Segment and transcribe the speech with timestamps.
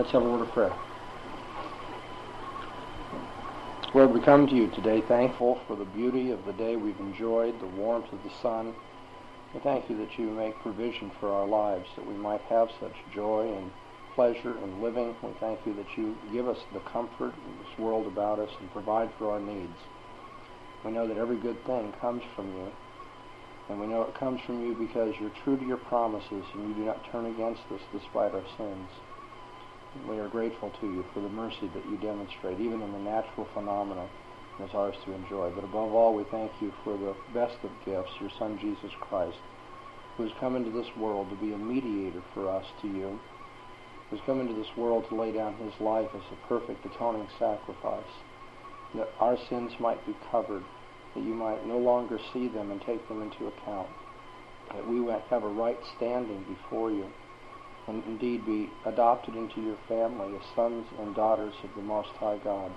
[0.00, 0.72] Let's have a word of prayer.
[3.92, 7.60] Lord, we come to you today thankful for the beauty of the day we've enjoyed,
[7.60, 8.72] the warmth of the sun.
[9.52, 12.94] We thank you that you make provision for our lives, that we might have such
[13.14, 13.70] joy and
[14.14, 15.14] pleasure in living.
[15.22, 18.72] We thank you that you give us the comfort in this world about us and
[18.72, 19.76] provide for our needs.
[20.82, 22.72] We know that every good thing comes from you,
[23.68, 26.74] and we know it comes from you because you're true to your promises and you
[26.74, 28.88] do not turn against us despite our sins.
[30.08, 33.48] We are grateful to you for the mercy that you demonstrate, even in the natural
[33.52, 34.06] phenomena
[34.58, 35.50] that's ours to enjoy.
[35.50, 39.38] But above all, we thank you for the best of gifts, your Son Jesus Christ,
[40.16, 43.18] who has come into this world to be a mediator for us to you,
[44.08, 47.26] who has come into this world to lay down his life as a perfect atoning
[47.38, 48.14] sacrifice,
[48.94, 50.62] that our sins might be covered,
[51.14, 53.88] that you might no longer see them and take them into account,
[54.72, 57.06] that we might have a right standing before you
[57.90, 62.38] and indeed be adopted into your family as sons and daughters of the Most High
[62.42, 62.70] God.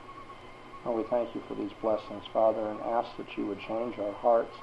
[0.85, 4.13] Oh, we thank you for these blessings, Father, and ask that you would change our
[4.13, 4.55] hearts,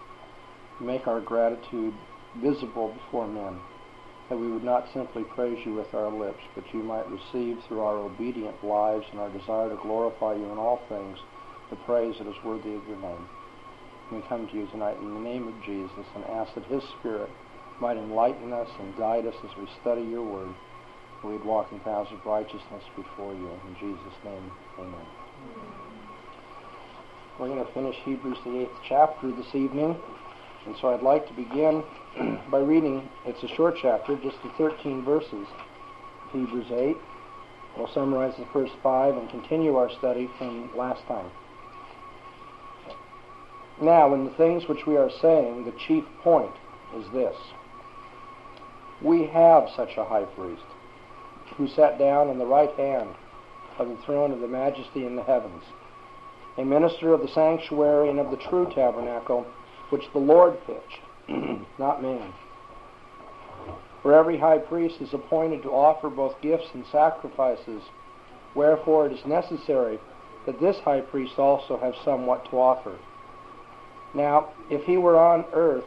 [0.80, 1.94] make our gratitude
[2.42, 3.58] visible before men,
[4.28, 7.80] that we would not simply praise you with our lips, but you might receive through
[7.80, 11.18] our obedient lives and our desire to glorify you in all things
[11.70, 13.26] the praise that is worthy of your name.
[14.12, 17.30] We come to you tonight in the name of Jesus and ask that his Spirit
[17.80, 20.54] might enlighten us and guide us as we study your word.
[21.24, 23.50] We'd walk in paths of righteousness before you.
[23.68, 25.06] In Jesus' name, amen.
[27.38, 29.96] We're going to finish Hebrews, the eighth chapter this evening.
[30.66, 31.82] And so I'd like to begin
[32.50, 36.96] by reading, it's a short chapter, just the 13 verses of Hebrews 8.
[37.76, 41.30] We'll summarize the first five and continue our study from last time.
[43.80, 46.52] Now, in the things which we are saying, the chief point
[46.94, 47.36] is this
[49.02, 50.62] we have such a high priest
[51.56, 53.10] who sat down on the right hand
[53.78, 55.62] of the throne of the majesty in the heavens,
[56.58, 59.46] a minister of the sanctuary and of the true tabernacle
[59.88, 61.00] which the Lord pitched,
[61.78, 62.32] not man.
[64.02, 67.82] For every high priest is appointed to offer both gifts and sacrifices,
[68.54, 69.98] wherefore it is necessary
[70.46, 72.98] that this high priest also have somewhat to offer.
[74.14, 75.84] Now, if he were on earth,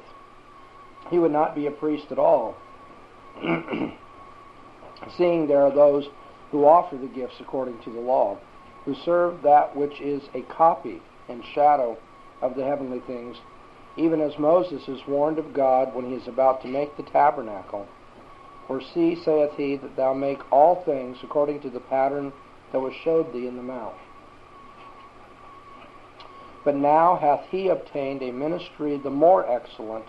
[1.10, 2.56] he would not be a priest at all
[5.18, 6.08] seeing there are those
[6.52, 8.38] who offer the gifts according to the law,
[8.86, 11.98] who serve that which is a copy and shadow
[12.42, 13.38] of the heavenly things,
[13.98, 17.88] even as Moses is warned of God when he is about to make the tabernacle.
[18.68, 22.32] For see, saith he, that thou make all things according to the pattern
[22.72, 23.96] that was showed thee in the mount.
[26.64, 30.06] But now hath he obtained a ministry the more excellent,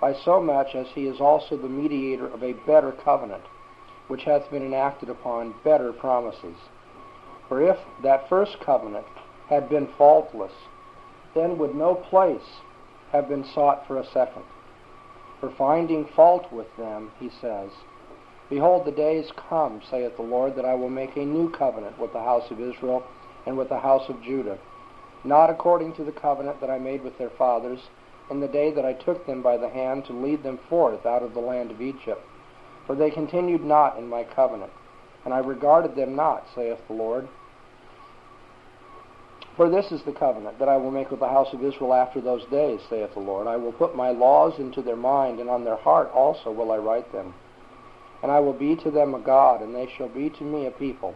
[0.00, 3.44] by so much as he is also the mediator of a better covenant,
[4.08, 6.56] which hath been enacted upon better promises.
[7.48, 9.06] For if that first covenant
[9.48, 10.52] had been faultless,
[11.34, 12.60] then would no place
[13.12, 14.42] have been sought for a second.
[15.40, 17.70] For finding fault with them, he says,
[18.48, 22.12] Behold, the days come, saith the Lord, that I will make a new covenant with
[22.12, 23.04] the house of Israel
[23.46, 24.58] and with the house of Judah,
[25.24, 27.80] not according to the covenant that I made with their fathers
[28.30, 31.22] in the day that I took them by the hand to lead them forth out
[31.22, 32.22] of the land of Egypt.
[32.86, 34.72] For they continued not in my covenant,
[35.24, 37.28] and I regarded them not, saith the Lord.
[39.56, 42.20] For this is the covenant that I will make with the house of Israel after
[42.20, 43.46] those days, saith the Lord.
[43.46, 46.78] I will put my laws into their mind, and on their heart also will I
[46.78, 47.34] write them.
[48.22, 50.70] And I will be to them a God, and they shall be to me a
[50.70, 51.14] people.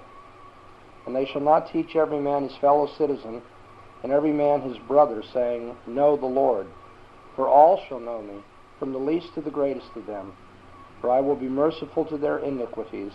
[1.07, 3.43] And they shall not teach every man his fellow citizen,
[4.03, 6.67] and every man his brother, saying, Know the Lord
[7.37, 8.43] for all shall know me,
[8.79, 10.33] from the least to the greatest of them.
[11.01, 13.13] For I will be merciful to their iniquities,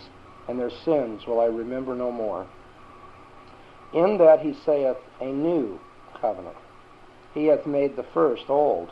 [0.48, 2.46] and their sins will I remember no more.
[3.92, 5.80] In that he saith, A new
[6.20, 6.56] covenant.
[7.34, 8.90] He hath made the first old.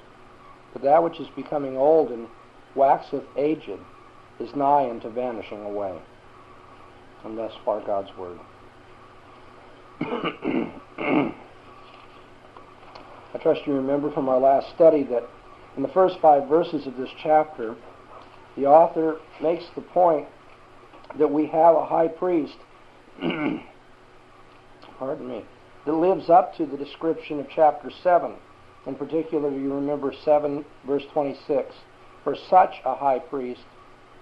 [0.72, 2.28] But that which is becoming old and
[2.74, 3.78] waxeth aged
[4.40, 5.98] is nigh unto vanishing away.
[7.24, 8.38] And thus far God's word.
[13.38, 15.22] I trust you remember from our last study that
[15.76, 17.76] in the first five verses of this chapter,
[18.56, 20.26] the author makes the point
[21.16, 22.56] that we have a high priest,
[24.98, 25.44] pardon me,
[25.86, 28.34] that lives up to the description of chapter 7.
[28.86, 31.76] In particular, you remember 7, verse 26.
[32.24, 33.62] For such a high priest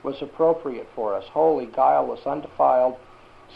[0.03, 2.97] was appropriate for us, holy, guileless, undefiled,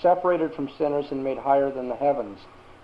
[0.00, 2.38] separated from sinners, and made higher than the heavens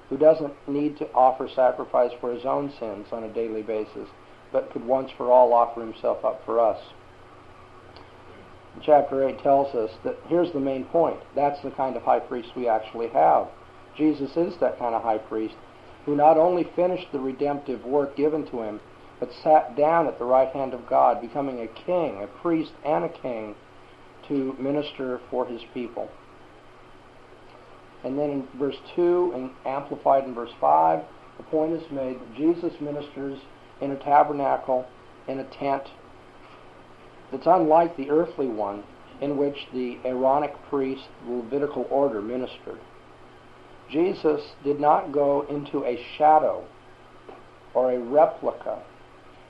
[0.08, 4.08] who doesn't need to offer sacrifice for his own sins on a daily basis,
[4.52, 6.80] but could once for all offer himself up for us.
[8.82, 11.18] chapter 8 tells us that here's the main point.
[11.34, 13.48] That's the kind of high priest we actually have.
[13.96, 15.54] Jesus is that kind of high priest
[16.04, 18.80] who not only finished the redemptive work given to him,
[19.18, 23.04] but sat down at the right hand of God, becoming a king, a priest, and
[23.04, 23.54] a king
[24.28, 26.08] to minister for his people.
[28.04, 31.02] And then in verse 2 and amplified in verse 5,
[31.38, 33.38] the point is made that Jesus ministers
[33.80, 34.86] in a tabernacle,
[35.28, 35.82] in a tent
[37.30, 38.84] that's unlike the earthly one
[39.20, 42.78] in which the Aaronic priest, the Levitical order, ministered.
[43.90, 46.64] Jesus did not go into a shadow
[47.74, 48.82] or a replica.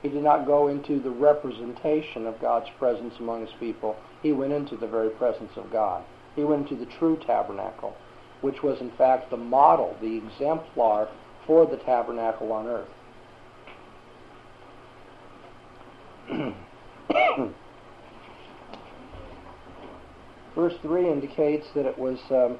[0.01, 3.95] He did not go into the representation of God's presence among his people.
[4.21, 6.03] He went into the very presence of God.
[6.35, 7.95] He went into the true tabernacle,
[8.41, 11.09] which was in fact the model, the exemplar
[11.45, 12.89] for the tabernacle on earth.
[20.55, 22.57] Verse 3 indicates that it was um,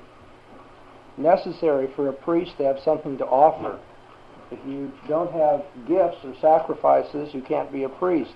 [1.18, 3.80] necessary for a priest to have something to offer.
[4.52, 8.34] If you don't have gifts or sacrifices, you can't be a priest.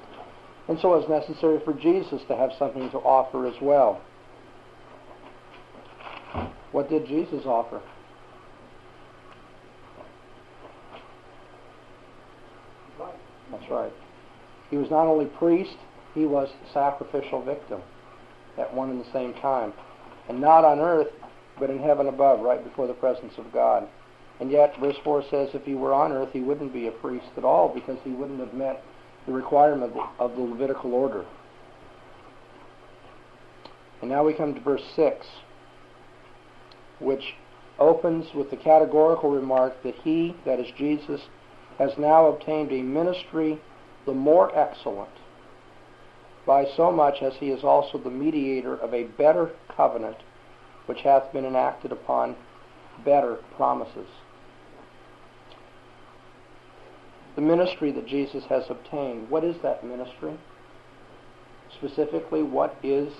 [0.67, 4.01] And so it's necessary for Jesus to have something to offer as well.
[6.71, 7.81] What did Jesus offer?
[13.51, 13.91] That's right.
[14.69, 15.75] He was not only priest,
[16.13, 17.81] he was sacrificial victim
[18.57, 19.73] at one and the same time.
[20.29, 21.09] And not on earth,
[21.59, 23.87] but in heaven above, right before the presence of God.
[24.39, 27.27] And yet, verse 4 says if he were on earth, he wouldn't be a priest
[27.37, 28.83] at all because he wouldn't have met
[29.25, 31.25] the requirement of the Levitical order.
[34.01, 35.27] And now we come to verse 6,
[37.01, 37.33] which
[37.79, 41.21] opens with the categorical remark that he, that is Jesus,
[41.77, 43.59] has now obtained a ministry
[44.05, 45.09] the more excellent
[46.45, 50.17] by so much as he is also the mediator of a better covenant
[50.85, 52.35] which hath been enacted upon
[53.05, 54.07] better promises.
[57.35, 60.37] The ministry that Jesus has obtained, what is that ministry?
[61.73, 63.13] Specifically, what is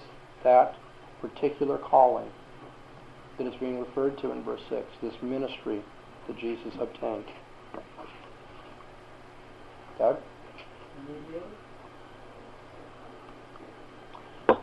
[0.43, 0.75] that
[1.21, 2.29] particular calling
[3.37, 5.81] that is being referred to in verse 6, this ministry
[6.27, 7.25] that Jesus obtained?
[9.97, 10.17] Doug?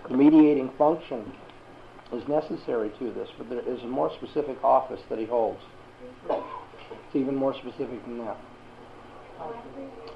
[0.09, 1.33] The mediating function
[2.13, 5.61] is necessary to this, but there is a more specific office that he holds.
[6.31, 8.37] It's even more specific than that.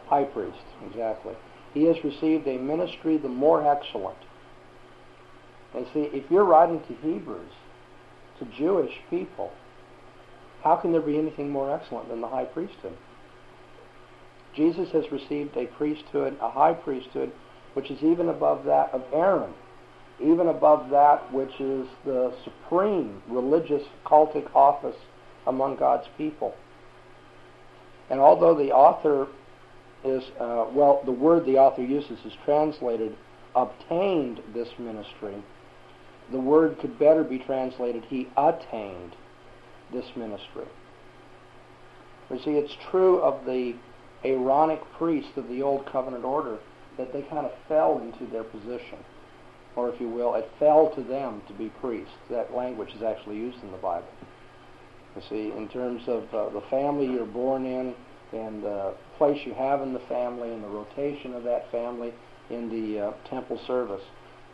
[0.07, 0.59] High priest,
[0.89, 1.35] exactly.
[1.75, 4.19] He has received a ministry the more excellent.
[5.75, 7.53] And see, if you're writing to Hebrews,
[8.43, 9.51] to Jewish people,
[10.63, 12.97] how can there be anything more excellent than the high priesthood?
[14.55, 17.33] Jesus has received a priesthood, a high priesthood,
[17.75, 19.55] which is even above that of Aaron,
[20.21, 24.97] even above that which is the supreme religious cultic office
[25.47, 26.55] among God's people.
[28.11, 29.27] And although the author
[30.05, 33.17] is, uh, well, the word the author uses is translated,
[33.57, 35.43] obtained this ministry,
[36.31, 39.15] the word could better be translated, he attained
[39.93, 40.67] this ministry.
[42.31, 43.75] You see, it's true of the
[44.25, 46.59] Aaronic priests of the Old Covenant order
[46.97, 48.99] that they kind of fell into their position.
[49.75, 52.13] Or, if you will, it fell to them to be priests.
[52.31, 54.09] That language is actually used in the Bible.
[55.17, 57.95] You see, in terms of uh, the family you're born in
[58.33, 62.15] and the place you have in the family and the rotation of that family
[62.51, 64.03] in the uh, temple service,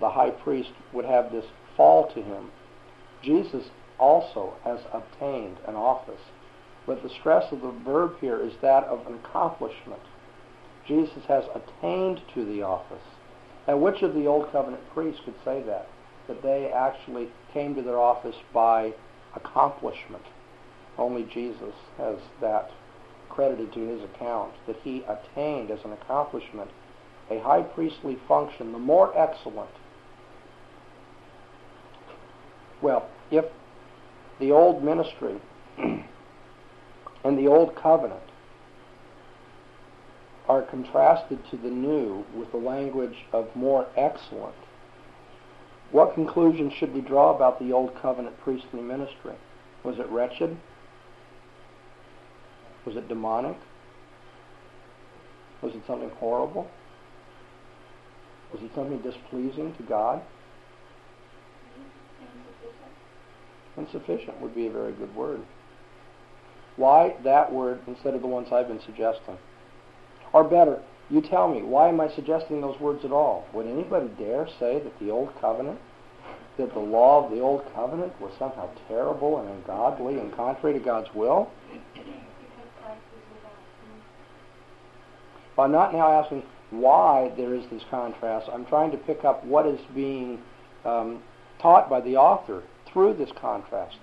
[0.01, 1.45] the high priest would have this
[1.79, 2.51] fall to him.
[3.23, 6.21] Jesus also has obtained an office
[6.89, 10.01] but the stress of the verb here is that of an accomplishment.
[10.87, 13.05] Jesus has attained to the office.
[13.67, 15.87] And which of the Old Covenant priests could say that?
[16.29, 18.95] That they actually came to their office by
[19.37, 20.23] accomplishment.
[20.97, 22.71] Only Jesus has that
[23.29, 26.71] credited to his account, that he attained as an accomplishment
[27.31, 29.69] a high priestly function, the more excellent.
[32.81, 33.45] Well, if
[34.39, 35.41] the old ministry
[35.79, 38.23] and the Old Covenant
[40.49, 44.55] are contrasted to the new with the language of more excellent,
[45.91, 49.35] what conclusion should we draw about the Old Covenant priestly ministry?
[49.83, 50.57] Was it wretched?
[52.85, 53.57] Was it demonic?
[55.63, 56.71] Was it something horrible?
[58.53, 60.23] Was it something displeasing to God?
[63.79, 65.41] Insufficient would be a very good word.
[66.77, 69.39] Why that word instead of the ones I've been suggesting?
[70.33, 70.81] Or better,
[71.11, 73.47] You tell me, why am I suggesting those words at all?
[73.55, 75.79] Would anybody dare say that the Old Covenant,
[76.59, 80.85] that the law of the Old Covenant was somehow terrible and ungodly and contrary to
[80.85, 81.51] God's will?
[85.59, 88.49] I'm not now asking why there is this contrast.
[88.53, 90.39] I'm trying to pick up what is being
[90.85, 91.23] um,
[91.61, 93.99] taught by the author through this contrast.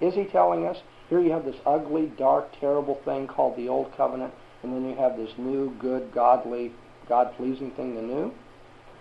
[0.00, 0.78] Is he telling us,
[1.08, 4.96] here you have this ugly, dark, terrible thing called the Old Covenant, and then you
[4.96, 6.72] have this new, good, godly,
[7.08, 8.32] God-pleasing thing, the new?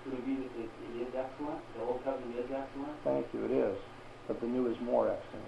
[0.06, 1.60] It be that it, it is excellent?
[1.76, 2.92] The old covenant is excellent?
[3.06, 3.78] Thank you, it is.
[4.28, 5.46] But the new is more excellent.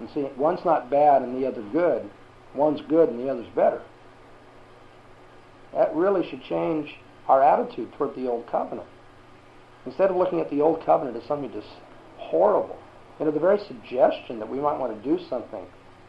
[0.00, 2.08] And see, one's not bad and the other good.
[2.54, 3.82] One's good and the other's better.
[5.72, 6.94] That really should change
[7.26, 8.86] our attitude toward the Old Covenant.
[9.86, 11.66] Instead of looking at the Old Covenant as something just
[12.16, 12.78] horrible,
[13.18, 15.66] you know, the very suggestion that we might want to do something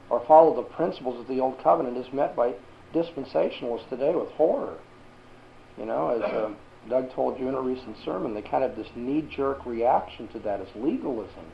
[0.10, 2.54] or follow the principles of the Old Covenant is met by
[2.94, 4.78] dispensationalists today with horror.
[5.78, 6.52] You know, as uh,
[6.90, 10.62] Doug told you in a recent sermon, they kind of this knee-jerk reaction to that
[10.62, 11.46] as legalism,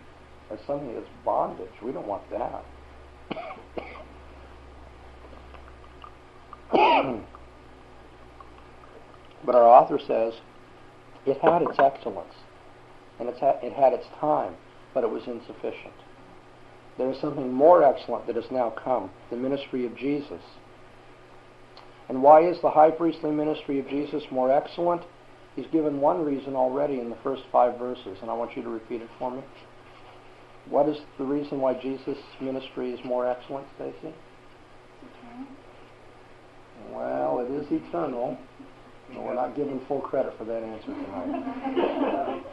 [0.52, 1.72] as something that's bondage.
[1.82, 2.64] We don't want that.
[9.46, 10.34] but our author says
[11.26, 12.34] it had its excellence,
[13.20, 14.56] and it's ha- it had its time,
[14.94, 15.94] but it was insufficient.
[16.98, 20.42] There is something more excellent that has now come, the ministry of Jesus.
[22.10, 25.02] And why is the high priestly ministry of Jesus more excellent?
[25.56, 28.70] He's given one reason already in the first five verses, and I want you to
[28.70, 29.42] repeat it for me.
[30.70, 34.14] What is the reason why Jesus' ministry is more excellent, Stacy?
[36.92, 38.38] Well, it is eternal.
[39.14, 42.44] Well, we're not giving full credit for that answer tonight.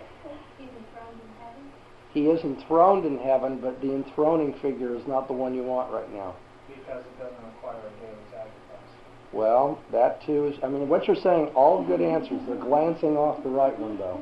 [2.15, 5.93] He is enthroned in heaven, but the enthroning figure is not the one you want
[5.93, 6.35] right now.
[6.67, 8.89] Because it doesn't require a daily sacrifice.
[9.33, 12.41] Well, that too is, I mean, what you're saying, all good answers.
[12.47, 14.21] They're glancing off the right one, though.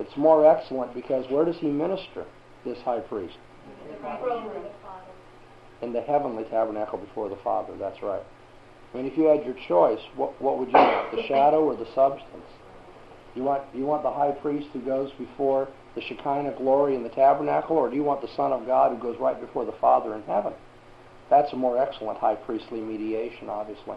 [0.00, 2.24] It's more excellent because where does he minister,
[2.64, 3.36] this high priest?
[5.82, 8.24] In the heavenly tabernacle before the Father, that's right.
[8.94, 11.74] I mean, if you had your choice, what, what would you want, the shadow or
[11.74, 12.46] the substance?
[13.34, 17.08] You want, you want the high priest who goes before the Shekinah glory in the
[17.08, 20.14] tabernacle, or do you want the Son of God who goes right before the Father
[20.14, 20.52] in heaven?
[21.28, 23.96] That's a more excellent high priestly mediation, obviously.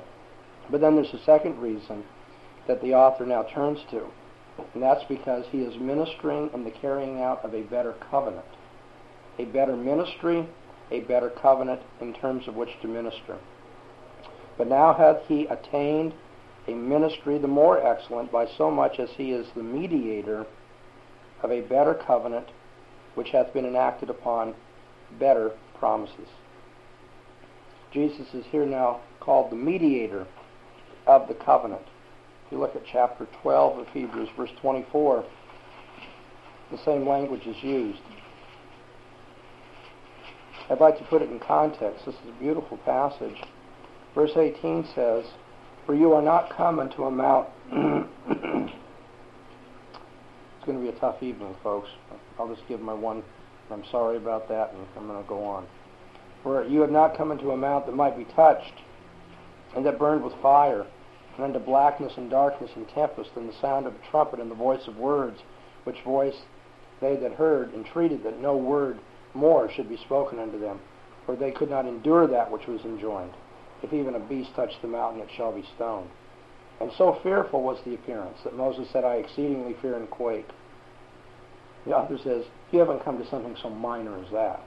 [0.72, 2.04] But then there's a second reason
[2.68, 4.08] that the author now turns to,
[4.74, 8.46] and that's because he is ministering in the carrying out of a better covenant.
[9.38, 10.48] A better ministry,
[10.90, 13.38] a better covenant in terms of which to minister.
[14.58, 16.14] But now hath he attained
[16.68, 20.46] a ministry the more excellent by so much as he is the mediator
[21.42, 22.48] of a better covenant
[23.16, 24.54] which hath been enacted upon
[25.20, 26.28] better promises.
[27.92, 30.28] Jesus is here now called the mediator
[31.06, 31.84] of the covenant.
[32.46, 35.24] If you look at chapter 12 of Hebrews, verse 24,
[36.72, 38.02] the same language is used.
[40.70, 42.06] I'd like to put it in context.
[42.06, 43.42] This is a beautiful passage.
[44.18, 45.26] Verse 18 says,
[45.86, 47.50] For you are not come unto a mount.
[47.72, 48.74] it's
[50.66, 51.88] going to be a tough evening, folks.
[52.40, 53.22] I'll just give my one.
[53.70, 55.68] I'm sorry about that, and I'm going to go on.
[56.42, 58.74] For you have not come into a mount that might be touched,
[59.76, 60.88] and that burned with fire,
[61.36, 64.56] and unto blackness and darkness and tempest, and the sound of a trumpet and the
[64.56, 65.42] voice of words,
[65.84, 66.42] which voice
[67.02, 68.98] they that heard entreated that no word
[69.36, 70.80] more should be spoken unto them,
[71.24, 73.34] for they could not endure that which was enjoined.
[73.84, 76.10] If even a beast touch the mountain, it shall be stoned.
[76.80, 80.48] And so fearful was the appearance that Moses said, I exceedingly fear and quake.
[81.86, 84.62] The author says, You haven't come to something so minor as that.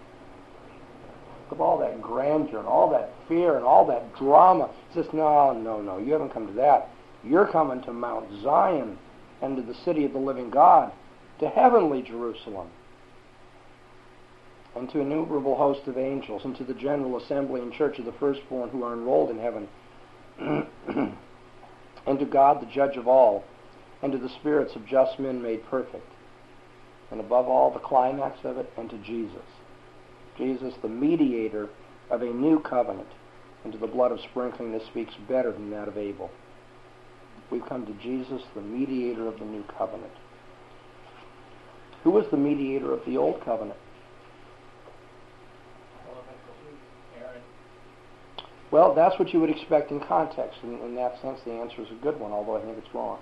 [1.51, 4.71] Of all that grandeur and all that fear and all that drama.
[4.89, 6.89] He says, No, no, no, you haven't come to that.
[7.23, 8.99] You're coming to Mount Zion
[9.43, 10.93] and to the city of the living God,
[11.41, 12.69] to heavenly Jerusalem
[14.77, 18.13] and to innumerable host of angels, and to the general assembly and church of the
[18.13, 19.69] firstborn who are enrolled in heaven,
[22.07, 23.45] and to God, the judge of all,
[24.03, 26.07] and to the spirits of just men made perfect,
[27.11, 29.43] and above all, the climax of it, and to Jesus.
[30.39, 31.69] Jesus, the mediator
[32.11, 33.09] of a new covenant,
[33.65, 36.31] and to the blood of sprinkling that speaks better than that of Abel.
[37.51, 40.13] We've come to Jesus, the mediator of the new covenant.
[42.05, 43.79] Who was the mediator of the old covenant?
[48.71, 50.59] Well, that's what you would expect in context.
[50.63, 53.19] In, in that sense, the answer is a good one, although I think it's wrong.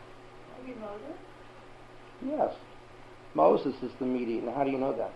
[0.60, 1.16] Maybe Moses?
[2.24, 2.54] Yes.
[3.34, 4.46] Moses is the mediator.
[4.46, 5.12] Now, how do you know that?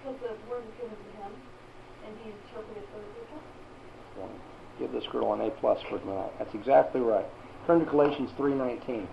[0.00, 1.32] Because the word was given to him,
[2.06, 4.30] and he interpreted for the people.
[4.78, 6.32] Give this girl an A plus for tonight.
[6.38, 7.26] That's exactly right.
[7.66, 9.06] Turn to Galatians 3.19.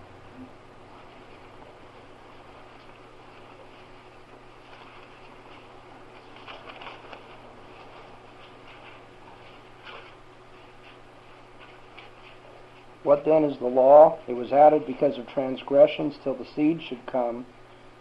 [13.03, 14.17] What then is the law?
[14.27, 17.45] It was added because of transgressions till the seed should come,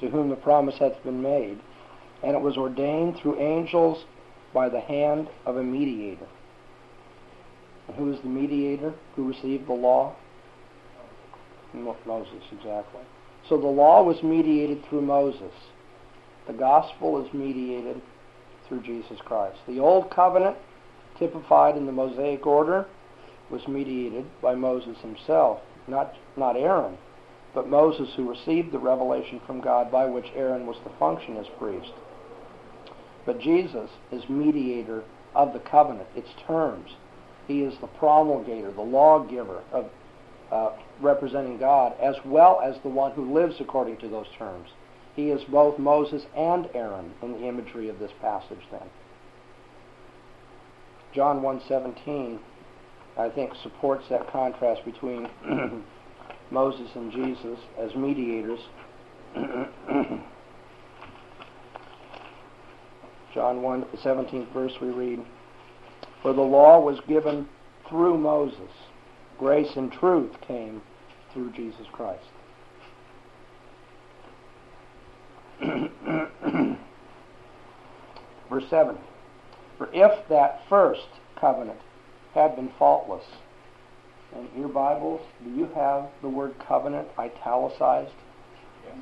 [0.00, 1.58] to whom the promise hath been made.
[2.22, 4.04] And it was ordained through angels
[4.54, 6.26] by the hand of a mediator.
[7.88, 10.14] And who is the mediator who received the law?
[11.74, 13.00] Moses, exactly.
[13.48, 15.52] So the law was mediated through Moses.
[16.46, 18.00] The gospel is mediated
[18.68, 19.58] through Jesus Christ.
[19.66, 20.56] The old covenant,
[21.18, 22.86] typified in the Mosaic order,
[23.52, 26.96] was mediated by Moses himself, not, not Aaron,
[27.54, 31.46] but Moses who received the revelation from God by which Aaron was to function as
[31.58, 31.92] priest.
[33.26, 35.04] But Jesus is mediator
[35.34, 36.90] of the covenant, its terms.
[37.46, 39.90] He is the promulgator, the lawgiver of
[40.50, 44.68] uh, representing God, as well as the one who lives according to those terms.
[45.14, 48.88] He is both Moses and Aaron in the imagery of this passage then.
[51.14, 52.38] John 1:17
[53.18, 55.28] I think supports that contrast between
[56.50, 58.60] Moses and Jesus as mediators.
[63.34, 65.20] John 1, the 17th verse we read,
[66.22, 67.48] For the law was given
[67.88, 68.70] through Moses.
[69.38, 70.82] Grace and truth came
[71.32, 72.24] through Jesus Christ.
[78.50, 78.98] Verse 7.
[79.78, 81.08] For if that first
[81.40, 81.78] covenant
[82.34, 83.24] had been faultless,
[84.34, 88.12] in your Bibles, do you have the word covenant italicized?
[88.84, 88.96] Yes.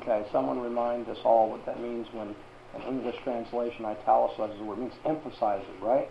[0.00, 2.34] Okay, someone remind us all what that means when
[2.74, 4.78] an English translation italicizes the word.
[4.78, 6.08] It means emphasize it, right?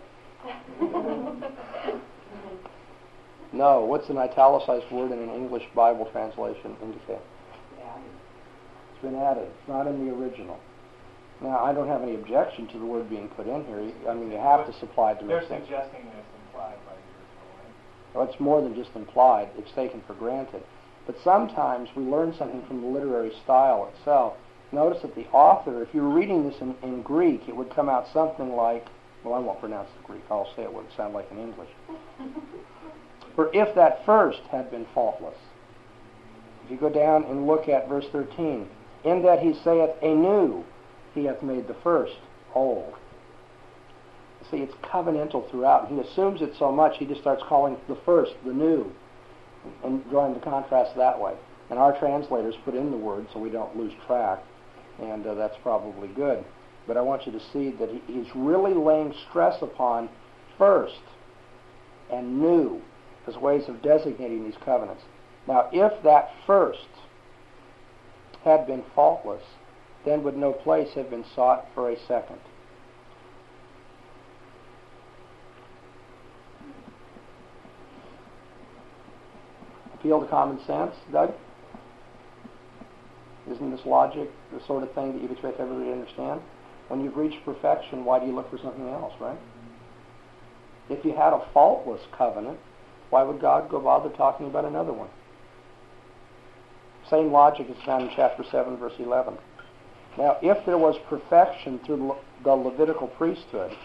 [3.52, 7.18] no, what's an italicized word in an English Bible translation indicate?
[8.92, 9.44] It's been added.
[9.48, 10.58] It's not in the original.
[11.40, 13.90] Now, I don't have any objection to the word being put in here.
[14.08, 15.64] I mean, you have to supply it to They're sense.
[15.64, 17.72] suggesting that it's implied by the original, right?
[18.14, 19.48] Well, it's more than just implied.
[19.56, 20.62] It's taken for granted.
[21.06, 24.34] But sometimes we learn something from the literary style itself.
[24.72, 27.88] Notice that the author, if you were reading this in, in Greek, it would come
[27.88, 28.86] out something like,
[29.24, 30.22] well, I won't pronounce the Greek.
[30.30, 31.68] I'll say it would sound like in English.
[33.34, 35.36] For if that first had been faultless.
[36.64, 38.68] If you go down and look at verse 13,
[39.04, 40.64] in that he saith anew,
[41.14, 42.16] he hath made the first
[42.54, 42.94] old.
[44.50, 45.88] See, it's covenantal throughout.
[45.88, 48.90] He assumes it so much, he just starts calling the first the new
[49.84, 51.34] and drawing the contrast that way.
[51.68, 54.42] And our translators put in the word so we don't lose track,
[55.00, 56.44] and uh, that's probably good.
[56.86, 60.08] But I want you to see that he, he's really laying stress upon
[60.58, 61.00] first
[62.10, 62.82] and new
[63.28, 65.02] as ways of designating these covenants.
[65.46, 66.88] Now, if that first
[68.44, 69.44] had been faultless,
[70.04, 72.40] then would no place have been sought for a second.
[80.00, 81.34] Appeal to common sense, Doug?
[83.50, 86.40] Isn't this logic the sort of thing that you'd expect everybody to understand?
[86.88, 89.38] When you've reached perfection, why do you look for something else, right?
[90.88, 92.58] If you had a faultless covenant,
[93.10, 95.10] why would God go bother talking about another one?
[97.10, 99.36] Same logic is found in chapter 7, verse 11.
[100.16, 103.76] Now, if there was perfection through the Levitical priesthood,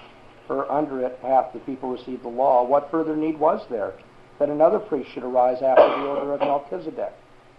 [0.47, 3.95] for under it hath the people received the law, what further need was there
[4.39, 7.13] that another priest should arise after the order of Melchizedek,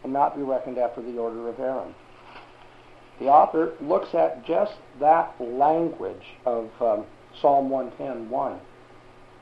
[0.04, 1.94] and not be reckoned after the order of Aaron?
[3.18, 7.06] The author looks at just that language of um,
[7.40, 8.58] Psalm 110.1,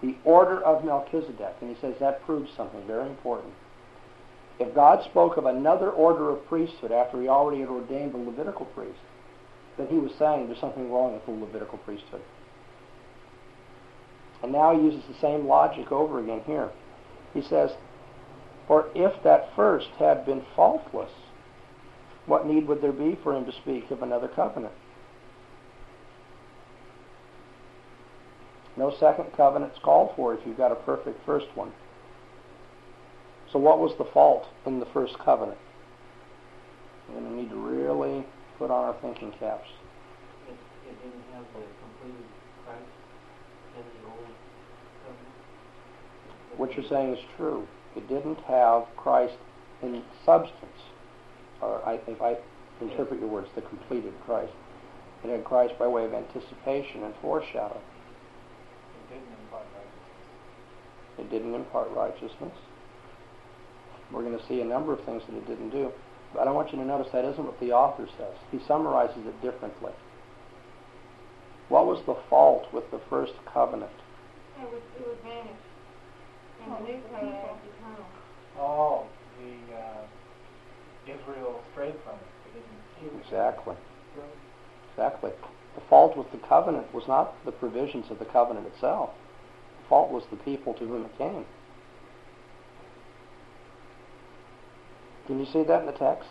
[0.01, 3.53] the order of Melchizedek, and he says that proves something very important.
[4.61, 8.67] If God spoke of another order of priesthood after he already had ordained the Levitical
[8.67, 8.99] priest,
[9.77, 12.23] then he was saying there's something wrong with the Levitical priesthood.
[14.43, 16.71] And now he uses the same logic over again here.
[17.35, 17.73] He says,
[18.67, 21.11] For if that first had been faultless,
[22.27, 24.73] what need would there be for him to speak of another covenant?
[28.77, 31.73] No second covenant's called for if you've got a perfect first one.
[33.53, 35.59] So what was the fault in the first covenant?
[37.09, 38.27] We're going to need to really
[38.59, 39.69] put on our thinking caps.
[40.49, 40.57] It,
[40.89, 42.27] it didn't have the completed
[42.65, 42.83] Christ
[43.77, 44.27] in the old.
[46.57, 47.67] What you're saying is true.
[47.97, 49.35] It didn't have Christ
[49.83, 50.81] in substance,
[51.61, 52.37] or I, if I
[52.81, 54.53] interpret your words, the completed Christ.
[55.25, 57.81] It had Christ by way of anticipation and foreshadow.
[59.09, 61.19] It didn't imply righteousness.
[61.19, 62.59] It didn't impart righteousness.
[64.13, 65.91] We're going to see a number of things that it didn't do.
[66.35, 68.35] But I want you to notice that isn't what the author says.
[68.51, 69.93] He summarizes it differently.
[71.69, 73.91] What was the fault with the first covenant?
[74.61, 75.64] It would, it would vanish.
[78.59, 79.07] Oh,
[79.39, 80.05] the, uh,
[81.07, 82.35] Israel strayed from it.
[83.25, 83.75] Exactly.
[84.91, 85.31] Exactly.
[85.75, 89.11] The fault with the covenant was not the provisions of the covenant itself.
[89.83, 91.45] The fault was the people to whom it came.
[95.27, 96.29] Can you see that in the text?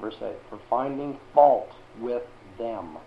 [0.00, 0.34] Verse 8.
[0.50, 2.22] For finding fault with
[2.58, 2.98] them.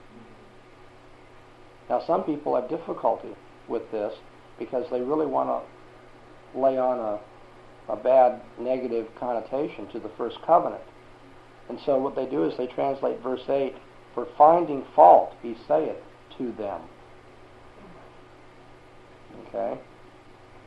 [1.89, 3.35] Now, some people have difficulty
[3.67, 4.13] with this
[4.57, 10.37] because they really want to lay on a, a bad negative connotation to the first
[10.45, 10.81] covenant.
[11.69, 13.75] And so what they do is they translate verse 8,
[14.13, 15.97] for finding fault, he saith
[16.37, 16.81] to them.
[19.47, 19.79] Okay?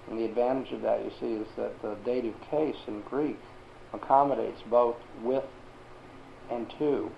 [0.09, 3.39] And the advantage of that, you see, is that the dative case in Greek
[3.93, 5.45] accommodates both with
[6.51, 7.11] and to.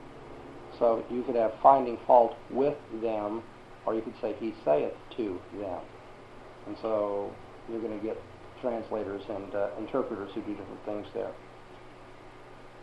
[0.78, 3.42] So you could have finding fault with them,
[3.86, 5.80] or you could say he saith to them.
[6.66, 7.32] And so
[7.68, 8.20] you're going to get
[8.60, 11.32] translators and uh, interpreters who do different things there.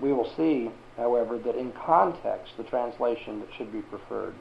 [0.01, 4.35] We will see, however, that in context, the translation that should be preferred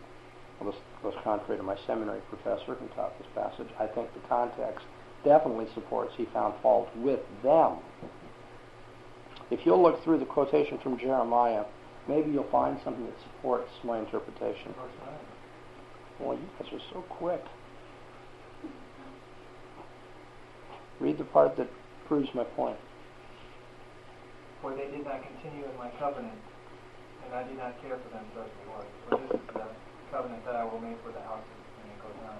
[1.02, 3.68] goes contrary to my seminary professor who taught this passage.
[3.78, 4.84] I think the context
[5.24, 7.76] definitely supports he found fault with them.
[9.50, 11.64] If you'll look through the quotation from Jeremiah,
[12.08, 14.74] maybe you'll find something that supports my interpretation.
[16.20, 17.44] Well, you guys are so quick.
[20.98, 21.68] Read the part that
[22.08, 22.78] proves my point.
[24.62, 26.40] For they did not continue in my covenant,
[27.24, 28.86] and I did not care for them, says the Lord.
[29.08, 29.68] For this is the
[30.10, 31.44] covenant that I will make for the houses,
[31.82, 32.38] and it goes on,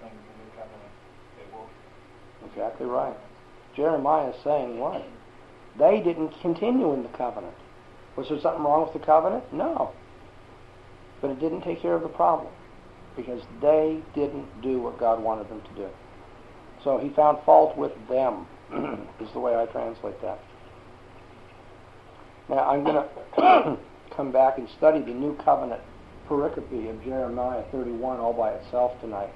[0.00, 0.92] saying the new covenant,
[1.36, 1.68] they will.
[2.48, 3.16] Exactly right.
[3.76, 5.04] Jeremiah is saying what?
[5.78, 7.54] They didn't continue in the covenant.
[8.16, 9.44] Was there something wrong with the covenant?
[9.52, 9.92] No.
[11.20, 12.48] But it didn't take care of the problem
[13.18, 15.88] because they didn't do what God wanted them to do.
[16.84, 18.46] So he found fault with them,
[19.20, 20.38] is the way I translate that.
[22.48, 23.78] Now I'm going to
[24.16, 25.82] come back and study the new covenant
[26.30, 29.30] pericope of Jeremiah 31 all by itself tonight.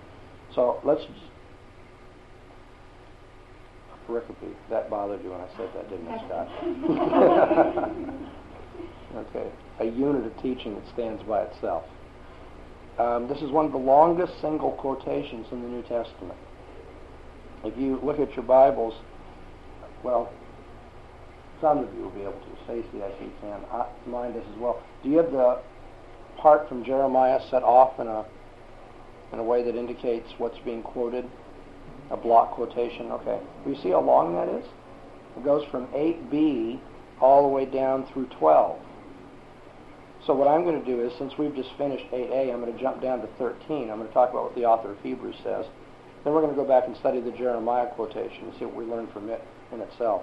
[0.55, 1.03] So let's
[4.09, 4.55] pericope.
[4.71, 6.49] That bothered you when I said that, didn't it, Scott?
[9.27, 9.51] okay.
[9.81, 11.85] A unit of teaching that stands by itself.
[12.98, 16.38] Um, this is one of the longest single quotations in the New Testament.
[17.64, 18.94] If you look at your Bibles,
[20.02, 20.31] well,
[21.61, 22.52] some of you will be able to.
[22.64, 23.61] Stacy, I see can.
[23.72, 24.83] I, mine does as well.
[25.02, 25.61] Do you have the
[26.38, 28.24] part from Jeremiah set off in a
[29.33, 31.24] in a way that indicates what's being quoted?
[32.11, 33.40] A block quotation, okay.
[33.64, 34.66] Do you see how long that is?
[35.37, 36.78] It goes from 8b
[37.20, 38.78] all the way down through 12.
[40.26, 42.80] So what I'm going to do is, since we've just finished 8a, I'm going to
[42.80, 43.90] jump down to 13.
[43.90, 45.66] I'm going to talk about what the author of Hebrews says.
[46.22, 48.85] Then we're going to go back and study the Jeremiah quotation and see what we
[48.85, 50.22] learn from it in itself.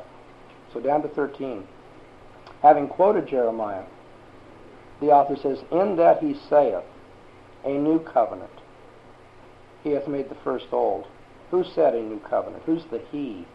[0.73, 1.67] So down to 13.
[2.61, 3.83] Having quoted Jeremiah,
[5.01, 6.83] the author says, In that he saith,
[7.65, 8.51] a new covenant.
[9.83, 11.07] He hath made the first old.
[11.51, 12.63] Who said a new covenant?
[12.65, 13.45] Who's the he?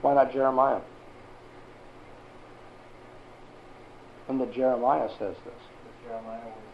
[0.00, 0.80] Why not Jeremiah?
[4.28, 5.60] And that Jeremiah says this.
[5.60, 6.68] Because Jeremiah was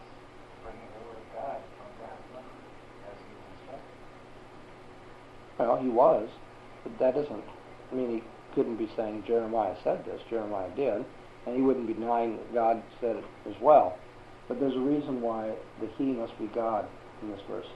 [0.63, 2.51] bringing the word of God from God's mouth,
[3.07, 3.95] as he was instructed.
[5.59, 6.29] Well, he was,
[6.83, 7.43] but that doesn't
[7.91, 10.21] I mean he couldn't be saying Jeremiah said this.
[10.29, 11.05] Jeremiah did,
[11.45, 13.97] and he wouldn't be denying that God said it as well.
[14.47, 16.85] But there's a reason why the he must be God
[17.21, 17.67] in this verse.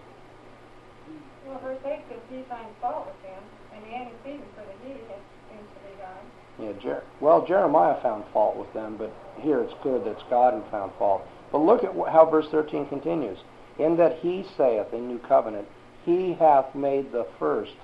[1.48, 3.42] Well, verse 8 says he finds fault with him,
[3.74, 6.22] and the antecedent for the he has, seems to be God.
[6.60, 10.54] Yeah, Jer- well, Jeremiah found fault with them, but here it's clear that it's God
[10.54, 11.24] who found fault.
[11.52, 13.38] But look at how verse 13 continues.
[13.78, 15.68] In that he saith in new covenant,
[16.06, 17.76] he hath made the first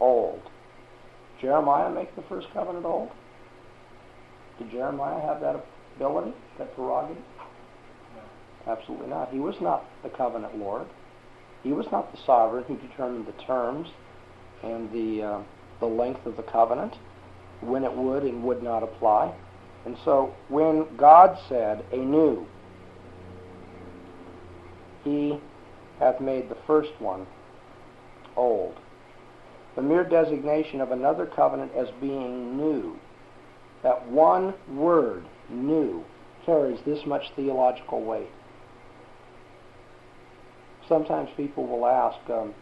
[0.00, 0.40] old.
[1.40, 3.10] Jeremiah make the first covenant old?
[4.58, 5.64] Did Jeremiah have that
[5.96, 7.22] ability, that prerogative?
[8.16, 8.72] No.
[8.72, 9.30] Absolutely not.
[9.30, 10.86] He was not the covenant Lord.
[11.62, 13.88] He was not the sovereign who determined the terms
[14.62, 15.42] and the uh,
[15.80, 16.94] the length of the covenant,
[17.60, 19.34] when it would and would not apply.
[19.84, 22.46] And so, when God said anew,
[25.04, 25.38] He
[25.98, 27.26] hath made the first one
[28.36, 28.74] old.
[29.76, 32.98] The mere designation of another covenant as being new,
[33.82, 36.04] that one word, new,
[36.46, 38.30] carries this much theological weight.
[40.88, 42.54] Sometimes people will ask um,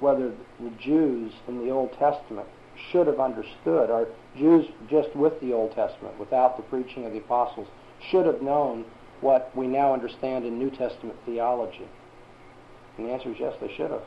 [0.00, 2.46] whether the Jews in the Old Testament
[2.90, 7.18] should have understood, or Jews just with the Old Testament, without the preaching of the
[7.18, 7.68] apostles,
[8.10, 8.84] should have known
[9.20, 11.88] what we now understand in New Testament theology.
[12.96, 14.02] And the answer is yes, they should have.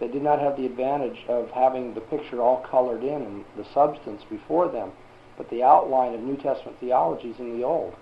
[0.00, 3.64] They did not have the advantage of having the picture all colored in and the
[3.72, 4.92] substance before them,
[5.36, 7.94] but the outline of New Testament theology is in the Old.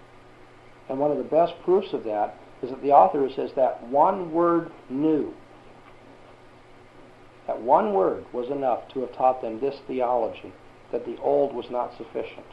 [0.88, 4.33] And one of the best proofs of that is that the author says that one
[4.33, 5.35] word new.
[7.46, 10.52] That one word was enough to have taught them this theology,
[10.92, 12.46] that the old was not sufficient.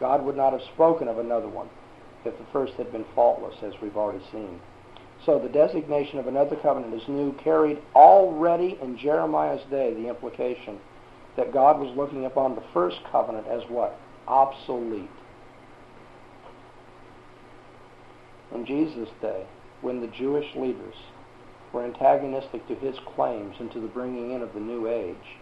[0.00, 1.68] God would not have spoken of another one
[2.24, 4.60] if the first had been faultless, as we've already seen.
[5.26, 10.78] So the designation of another covenant as new carried already in Jeremiah's day the implication
[11.36, 13.98] that God was looking upon the first covenant as what?
[14.26, 15.10] Obsolete.
[18.54, 19.46] In Jesus' day,
[19.82, 20.94] when the Jewish leaders
[21.72, 25.36] were antagonistic to his claims and to the bringing in of the new age,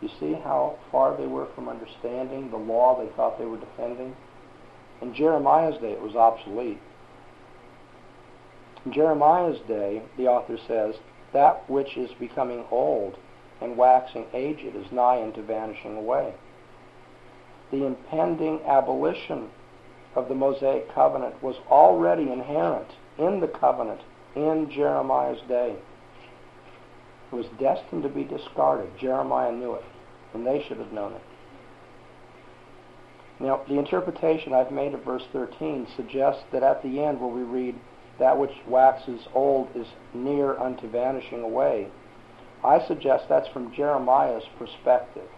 [0.00, 4.16] you see how far they were from understanding the law they thought they were defending?
[5.00, 6.80] In Jeremiah's day, it was obsolete.
[8.84, 10.96] In Jeremiah's day, the author says,
[11.32, 13.16] that which is becoming old
[13.60, 16.34] and waxing aged is nigh unto vanishing away.
[17.70, 19.50] The impending abolition
[20.14, 24.00] of the Mosaic covenant was already inherent in the covenant
[24.34, 25.76] in Jeremiah's day.
[27.30, 28.90] It was destined to be discarded.
[28.98, 29.84] Jeremiah knew it,
[30.34, 31.22] and they should have known it.
[33.40, 37.42] Now, the interpretation I've made of verse 13 suggests that at the end, where we
[37.42, 37.74] read,
[38.18, 41.88] That which waxes old is near unto vanishing away,
[42.62, 45.28] I suggest that's from Jeremiah's perspective.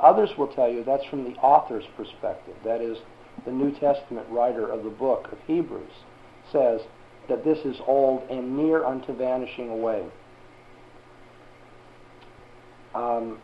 [0.00, 2.54] Others will tell you that's from the author's perspective.
[2.64, 2.98] That is,
[3.44, 5.92] the New Testament writer of the book of Hebrews
[6.50, 6.80] says
[7.28, 10.04] that this is old and near unto vanishing away.
[12.94, 13.38] Um,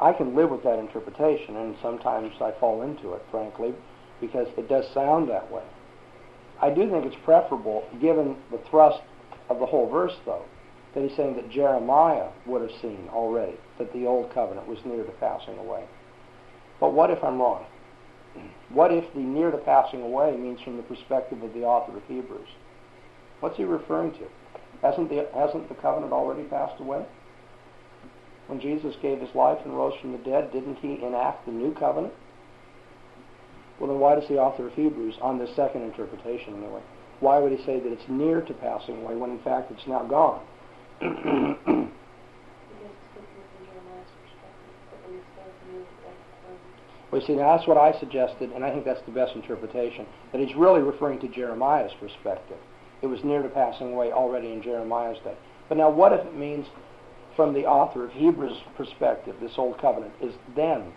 [0.00, 3.74] I can live with that interpretation, and sometimes I fall into it, frankly,
[4.20, 5.62] because it does sound that way.
[6.62, 9.00] I do think it's preferable, given the thrust
[9.48, 10.44] of the whole verse, though,
[10.94, 15.04] that he's saying that Jeremiah would have seen already that the old covenant was near
[15.04, 15.84] to passing away.
[16.80, 17.64] But what if I'm wrong?
[18.70, 22.04] What if the near to passing away means from the perspective of the author of
[22.06, 22.46] Hebrews?
[23.40, 24.26] What's he referring to?
[24.82, 27.04] Hasn't the, hasn't the covenant already passed away?
[28.46, 31.74] When Jesus gave his life and rose from the dead, didn't he enact the new
[31.74, 32.14] covenant?
[33.78, 36.82] Well, then why does the author of Hebrews, on this second interpretation anyway,
[37.20, 40.02] why would he say that it's near to passing away when in fact it's now
[40.04, 40.42] gone?
[47.10, 50.06] Well, you see, now that's what I suggested, and I think that's the best interpretation,
[50.30, 52.56] that he's really referring to Jeremiah's perspective.
[53.02, 55.34] It was near to passing away already in Jeremiah's day.
[55.68, 56.66] But now, what if it means,
[57.36, 60.92] from the author of Hebrews' perspective, this old covenant is then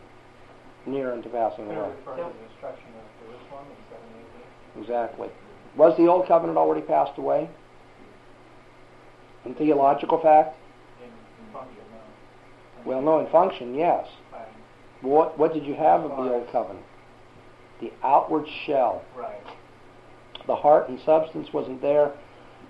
[0.86, 1.76] near unto passing away?
[1.76, 4.82] referring to the destruction of Jerusalem in 7 AD.
[4.82, 5.30] Exactly.
[5.78, 7.50] Was the old covenant already passed away?
[9.46, 10.58] In theological fact?
[11.02, 12.90] In, in function, no.
[12.90, 14.08] Well, no, in function, yes.
[15.04, 16.86] What, what did you have of the old covenant?
[17.82, 19.04] The outward shell.
[19.18, 19.44] Right.
[20.48, 22.12] The heart and substance wasn't there,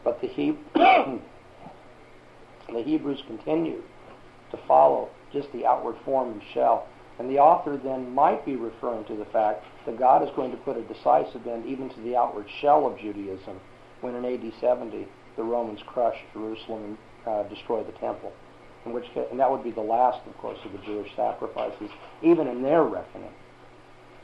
[0.04, 1.22] but the, he- the
[2.84, 3.84] Hebrews continued
[4.52, 6.88] to follow just the outward form and shell.
[7.20, 10.58] And the author then might be referring to the fact that God is going to
[10.58, 13.60] put a decisive end even to the outward shell of Judaism
[14.02, 18.32] when in AD 70 the Romans crushed Jerusalem and uh, destroyed the temple.
[18.86, 21.90] In which and that would be the last, of course, of the Jewish sacrifices,
[22.22, 23.32] even in their reckoning.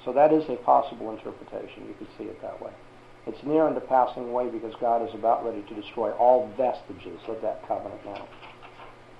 [0.03, 1.88] So that is a possible interpretation.
[1.88, 2.71] You could see it that way.
[3.27, 7.41] It's near unto passing away because God is about ready to destroy all vestiges of
[7.41, 8.27] that covenant now.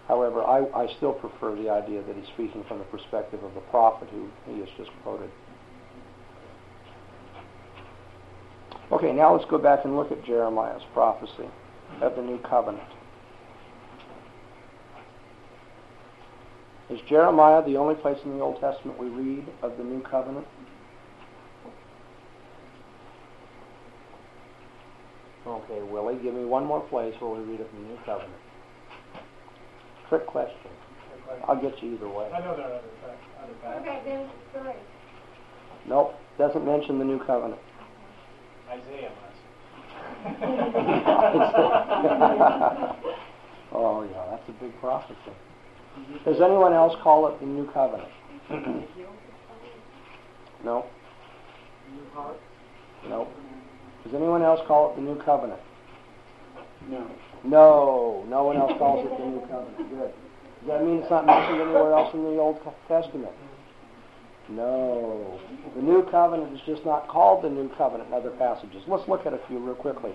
[0.08, 3.62] However, I, I still prefer the idea that he's speaking from the perspective of the
[3.70, 5.30] prophet who he has just quoted.
[8.92, 11.48] Okay, now let's go back and look at Jeremiah's prophecy
[12.02, 12.90] of the new covenant.
[16.90, 20.48] Is Jeremiah the only place in the Old Testament we read of the new covenant?
[25.48, 28.34] Okay, Willie, give me one more place where we read of the new covenant.
[30.10, 30.72] Trick question.
[31.48, 32.30] I'll get you either way.
[32.34, 33.82] I know there are other, fac- other facts.
[33.82, 34.74] Okay, then three.
[35.88, 37.62] Nope, doesn't mention the new covenant.
[38.70, 39.40] Isaiah must.
[43.72, 45.16] oh yeah, that's a big prophecy.
[46.26, 48.10] Does anyone else call it the new covenant?
[50.64, 50.86] no.
[51.94, 52.40] New heart.
[53.08, 53.28] No.
[54.04, 55.60] Does anyone else call it the new covenant?
[56.90, 57.10] No.
[57.44, 59.90] No, no one else calls it the New Covenant.
[59.90, 60.12] Good.
[60.60, 63.32] Does that mean it's not mentioned anywhere else in the Old Testament?
[64.50, 65.40] No.
[65.76, 68.84] The New Covenant is just not called the New Covenant in other passages.
[68.88, 70.12] Let's look at a few real quickly.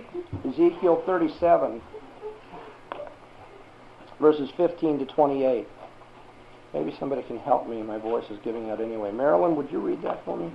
[0.46, 1.80] Ezekiel 37,
[4.20, 5.66] verses 15 to 28.
[6.74, 7.82] Maybe somebody can help me.
[7.82, 9.12] My voice is giving out anyway.
[9.12, 10.52] Marilyn, would you read that for me?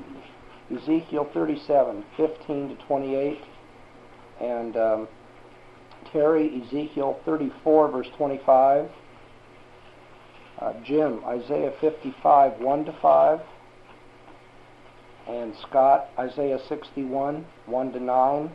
[0.76, 3.40] Ezekiel 37, 15 to 28.
[4.42, 5.08] And um,
[6.12, 8.90] Terry, Ezekiel 34, verse 25.
[10.60, 13.40] Uh, Jim, Isaiah 55, 1 to 5.
[15.28, 18.52] And Scott, Isaiah 61, 1 to 9.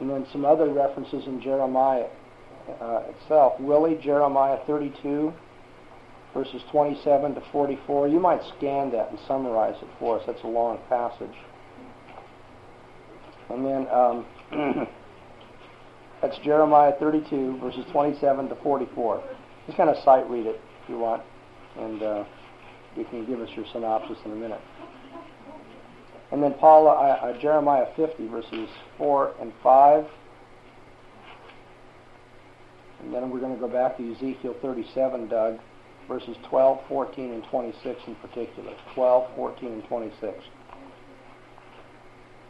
[0.00, 2.06] And then some other references in Jeremiah
[2.80, 3.58] uh, itself.
[3.60, 5.32] Willie, Jeremiah 32,
[6.34, 8.08] verses 27 to 44.
[8.08, 10.24] You might scan that and summarize it for us.
[10.26, 11.34] That's a long passage.
[13.50, 14.26] And then um,
[16.22, 19.22] that's Jeremiah 32, verses 27 to 44.
[19.66, 21.22] Just kind of sight read it if you want,
[21.78, 22.24] and uh,
[22.96, 24.60] you can give us your synopsis in a minute.
[26.30, 30.06] And then Paula, uh, uh, Jeremiah 50, verses 4 and 5.
[33.00, 35.58] And then we're going to go back to Ezekiel 37, Doug,
[36.08, 38.72] verses 12, 14, and 26 in particular.
[38.94, 40.34] 12, 14, and 26.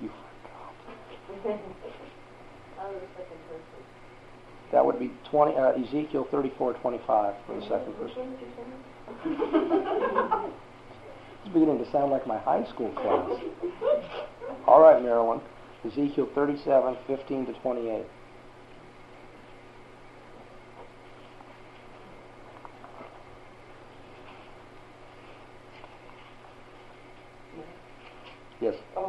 [0.01, 1.55] You forgot.
[4.71, 8.37] That would be 20, uh, Ezekiel 34, 25 for the second person.
[11.45, 13.31] It's beginning to sound like my high school class.
[14.67, 15.41] All right, Marilyn.
[15.85, 18.05] Ezekiel 37, 15 to 28.
[28.59, 28.75] Yes.
[28.91, 29.07] The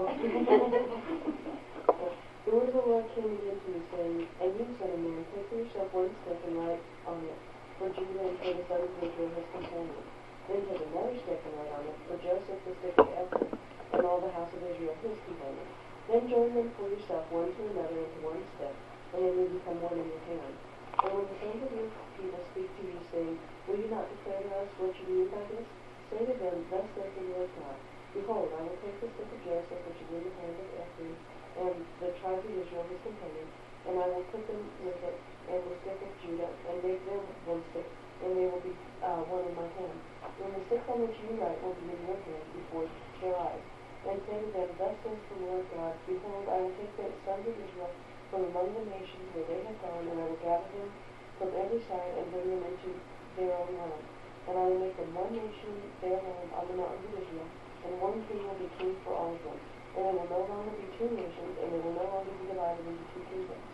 [2.53, 5.49] word of the Lord came again to me, saying, And you, son of man, take
[5.49, 6.77] for yourself one stick and light
[7.09, 7.39] on it,
[7.81, 10.05] for Judah and for the sons of Israel his companions.
[10.45, 13.49] Then take another stick and light on it, for Joseph the stick of Ephraim,
[13.97, 15.73] and all the house of Israel his companions.
[16.05, 18.77] Then join them for yourself one to another into one stick,
[19.17, 20.53] and they will become one in your hand.
[21.01, 21.89] And when the sons of your
[22.21, 23.33] people speak to you, saying,
[23.65, 25.65] Will you not declare to us what you mean by this?
[26.13, 27.77] Say to them, Thus says the Lord God.
[28.19, 31.15] Behold, I will take the stick of which is in the hand of Ephraim,
[31.55, 33.53] and the tribes of Israel his companions,
[33.87, 37.23] and I will put them with it, and the stick of Judah, and make them
[37.47, 37.87] one stick,
[38.19, 39.95] and they will be uh, one in my hand.
[40.35, 42.91] When the stick on which you write will be in your hand before
[43.23, 43.63] their eyes.
[44.03, 47.47] And say to them, Thus says the Lord God, Behold, I will take the sons
[47.47, 47.93] of Israel
[48.35, 50.91] from among the nations where they have gone, and I will gather them
[51.39, 52.91] from every side and bring them into
[53.39, 54.03] their own land.
[54.43, 55.71] And I will make them one nation,
[56.03, 57.47] their home, on the mountains of Israel,
[57.85, 59.59] and one king will be king for all of them.
[59.95, 62.83] And they will no longer be two nations, and they will no longer be divided
[62.85, 63.67] into two kingdoms.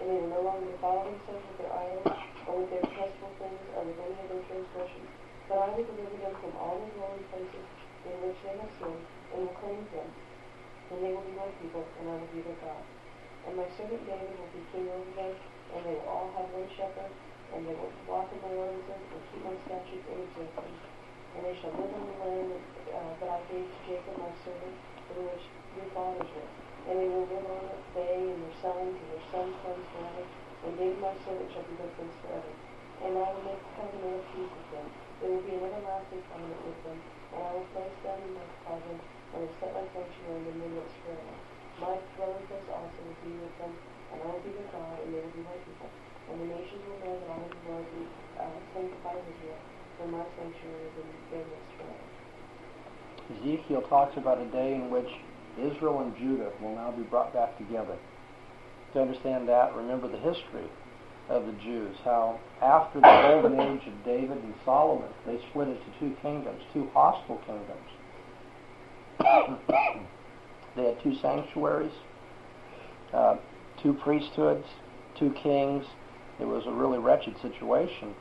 [0.00, 2.10] And they will no longer defile themselves with their idols,
[2.48, 5.10] or with their detestable things, or with any of their transgressions.
[5.46, 7.66] But I will deliver them from all the dwelling places
[8.06, 10.08] in which they have sinned, and will cleanse them.
[10.90, 12.82] And they will be my people, and I will be their God.
[13.46, 15.34] And my servant David will be king over them,
[15.76, 17.12] and they will all have one shepherd,
[17.54, 20.99] and they will walk in my ordinances, and keep my statutes and them.
[21.40, 24.76] And they shall live in the land uh, that I gave to Jacob my servant,
[24.76, 26.52] in which your fathers lived.
[26.84, 30.24] And they will live on it, they and their sons and their sons' sons forever.
[30.68, 32.52] And David my servant shall be their prince forever.
[33.08, 34.84] And I will make a covenant of peace with them.
[35.24, 36.98] There will be an everlasting covenant with them.
[37.00, 40.72] And I will place them in my presence, and will set my sanctuary in their
[40.76, 41.36] midst forever.
[41.80, 43.72] My dwelling place also will be with them,
[44.12, 45.88] and I will be their God, and they will be my people.
[45.88, 48.02] And the nations will know that I am the Lord who
[48.36, 49.69] uh, sanctifies Israel,
[50.00, 50.88] for my sanctuary
[51.30, 51.60] their midst.
[53.42, 55.08] Ezekiel talks about a day in which
[55.58, 57.96] Israel and Judah will now be brought back together.
[58.94, 60.68] To understand that, remember the history
[61.28, 65.80] of the Jews, how after the golden age of David and Solomon, they split into
[66.00, 67.90] two kingdoms, two hostile kingdoms.
[70.76, 71.92] they had two sanctuaries,
[73.12, 73.36] uh,
[73.80, 74.66] two priesthoods,
[75.16, 75.86] two kings.
[76.40, 78.14] It was a really wretched situation.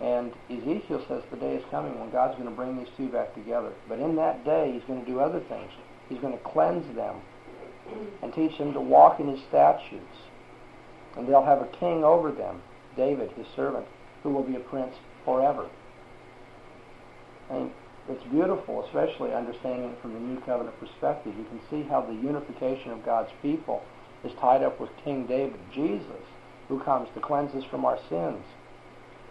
[0.00, 3.34] And Ezekiel says the day is coming when God's going to bring these two back
[3.34, 3.72] together.
[3.88, 5.70] But in that day, He's going to do other things.
[6.08, 7.16] He's going to cleanse them
[8.22, 10.04] and teach them to walk in His statutes.
[11.16, 12.60] And they'll have a king over them,
[12.96, 13.86] David, His servant,
[14.22, 15.68] who will be a prince forever.
[17.50, 17.70] And
[18.08, 21.34] it's beautiful, especially understanding it from the New Covenant perspective.
[21.38, 23.82] You can see how the unification of God's people
[24.24, 26.24] is tied up with King David, Jesus,
[26.68, 28.44] who comes to cleanse us from our sins.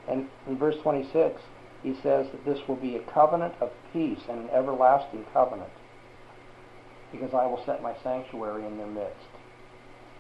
[0.08, 1.42] And in verse 26,
[1.82, 5.72] he says that this will be a covenant of peace and an everlasting covenant,
[7.12, 9.28] because I will set my sanctuary in their midst.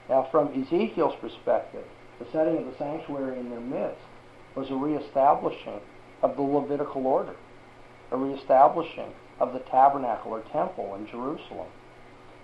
[0.09, 1.85] Now, from Ezekiel's perspective,
[2.19, 4.01] The setting of the sanctuary in their midst
[4.55, 5.81] was a reestablishing
[6.21, 7.35] of the Levitical order,
[8.11, 11.67] a reestablishing of the tabernacle or temple in Jerusalem.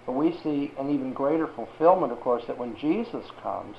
[0.05, 3.77] But we see an even greater fulfillment, of course, that when Jesus comes,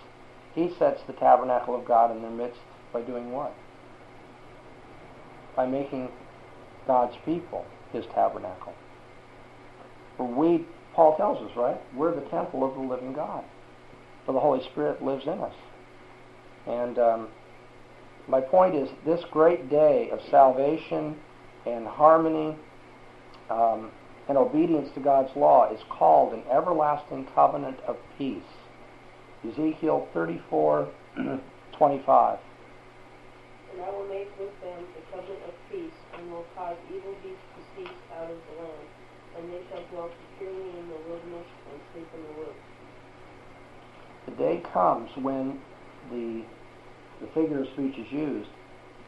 [0.54, 2.61] he sets the tabernacle of God in their midst
[2.93, 3.55] by doing what?
[5.57, 6.09] By making
[6.86, 8.72] God's people his tabernacle.
[10.16, 11.80] For we, Paul tells us, right?
[11.95, 13.45] We're the temple of the living God.
[14.26, 15.55] For the Holy Spirit lives in us.
[16.66, 17.28] And um,
[18.28, 21.16] my point is, this great day of salvation
[21.66, 22.57] and harmony
[23.51, 23.91] um,
[24.28, 28.43] and obedience to God's law is called an everlasting covenant of peace.
[29.45, 30.88] Ezekiel 34,
[31.78, 32.38] 25.
[33.72, 37.48] And I will make with them a covenant of peace, and will cause evil beasts
[37.54, 38.88] to cease out of the land,
[39.36, 42.58] and they shall dwell securely in the wilderness and sleep in the woods.
[44.26, 45.60] The day comes when
[46.10, 46.44] the
[47.20, 48.48] the figure of speech is used.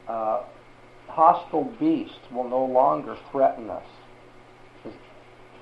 [0.06, 0.42] Uh,
[1.08, 3.86] hostile beasts will no longer threaten us.
[4.84, 4.92] Does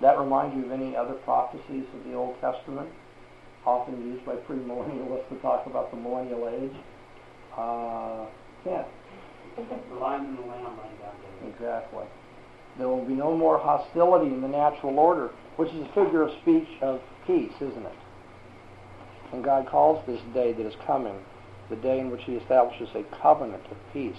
[0.00, 2.88] that remind you of any other prophecies of the Old Testament,
[3.64, 6.74] often used by premillennialists to talk about the millennial age?
[7.56, 8.26] Uh,
[8.66, 8.84] yeah.
[9.56, 11.50] The lion and the lamb laying down there.
[11.50, 12.04] Exactly.
[12.78, 16.30] There will be no more hostility in the natural order, which is a figure of
[16.42, 17.98] speech of peace, isn't it?
[19.32, 21.16] And God calls this day that is coming
[21.68, 24.16] the day in which He establishes a covenant of peace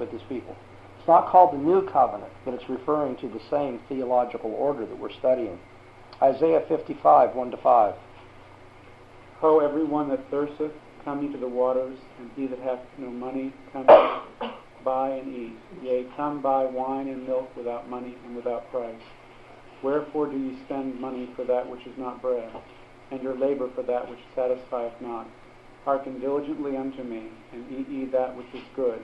[0.00, 0.56] with His people.
[0.98, 4.98] It's not called the New Covenant, but it's referring to the same theological order that
[4.98, 5.58] we're studying.
[6.20, 7.94] Isaiah 55, 1 to 5.
[9.40, 10.72] Ho, every one that thirsteth,
[11.04, 13.86] come ye to the waters, and he that hath no money, come
[14.84, 15.58] buy and eat.
[15.82, 19.02] Yea, come buy wine and milk without money and without price.
[19.82, 22.50] Wherefore do ye spend money for that which is not bread,
[23.10, 25.28] and your labor for that which satisfieth not?
[25.84, 29.02] Hearken diligently unto me, and eat ye that which is good,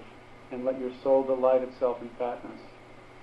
[0.51, 2.61] and let your soul delight itself in fatness.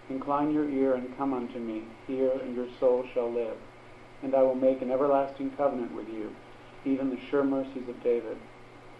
[0.09, 3.57] Incline your ear and come unto me, hear, and your soul shall live.
[4.24, 6.32] And I will make an everlasting covenant with you,
[6.86, 8.38] even the sure mercies of David.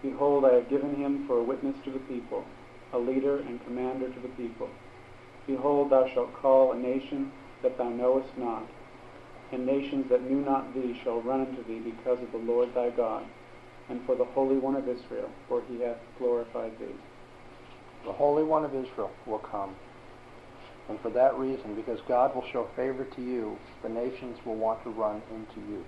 [0.02, 2.46] Behold, I have given him for a witness to the people,
[2.94, 4.70] a leader and commander to the people.
[5.48, 7.32] Behold, thou shalt call a nation
[7.62, 8.68] that thou knowest not,
[9.52, 12.90] and nations that knew not thee shall run unto thee because of the Lord thy
[12.90, 13.26] God
[13.92, 16.96] and for the Holy One of Israel, for he hath glorified thee.
[18.06, 19.76] The Holy One of Israel will come.
[20.90, 24.84] And for that reason, because God will show favor to you, the nations will want
[24.84, 25.84] to run into you.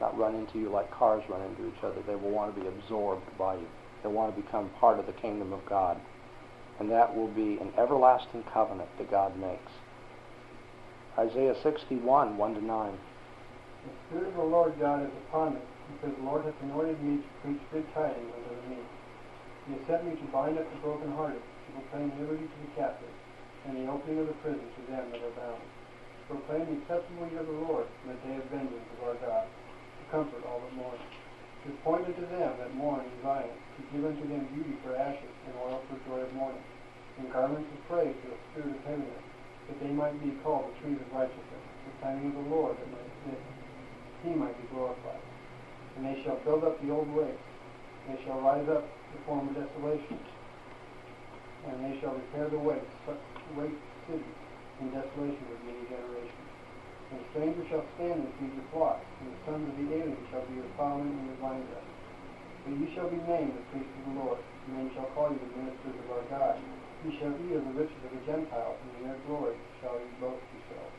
[0.00, 2.00] Not run into you like cars run into each other.
[2.06, 3.66] They will want to be absorbed by you.
[4.02, 5.98] They want to become part of the kingdom of God.
[6.78, 9.72] And that will be an everlasting covenant that God makes.
[11.18, 12.92] Isaiah 61, 1 to 9.
[12.92, 17.18] The Spirit of the Lord God is upon me because the Lord hath anointed me
[17.18, 18.88] to preach good tidings unto the meek.
[19.66, 23.18] He has sent me to bind up the brokenhearted, to proclaim liberty to the captives,
[23.66, 25.58] and the opening of the prison to them that are bound.
[25.58, 29.44] To proclaim the testimony of the Lord, in the day of vengeance of our God,
[30.10, 30.98] comfort all the mourn.
[31.66, 35.34] To point unto them that mourn in Zion, to give unto them beauty for ashes,
[35.46, 36.64] and oil for joy of mourning,
[37.18, 39.24] and garments of praise for the spirit of heaviness,
[39.68, 42.88] that they might be called the trees of righteousness, the planting of the Lord, that,
[42.92, 43.40] might, that
[44.24, 45.20] he might be glorified
[45.98, 47.38] and they shall build up the old ways.
[48.06, 50.18] They shall rise up the former desolation,
[51.66, 52.86] and they shall repair the waste,
[53.56, 53.74] waste
[54.06, 54.38] cities
[54.80, 56.37] in desolation of many generations.
[57.08, 60.20] And the stranger shall stand and feed your flocks, and the sons of the alien
[60.28, 61.98] shall be your plowmen and your vine dressers.
[62.64, 65.40] But ye shall be named the priests of the Lord, and men shall call you
[65.40, 66.60] the ministers of our God.
[67.08, 70.08] Ye shall eat of the riches of the Gentiles, and in their glory shall ye
[70.20, 70.96] boast yourselves.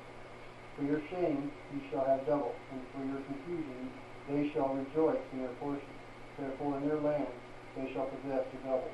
[0.74, 3.93] For your shame ye shall have double, and for your confusion
[4.32, 5.93] they shall rejoice in their portion.
[6.39, 7.30] Therefore in their land
[7.76, 8.89] they shall possess the double.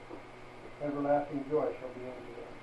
[0.83, 2.53] Everlasting joy shall be unto them.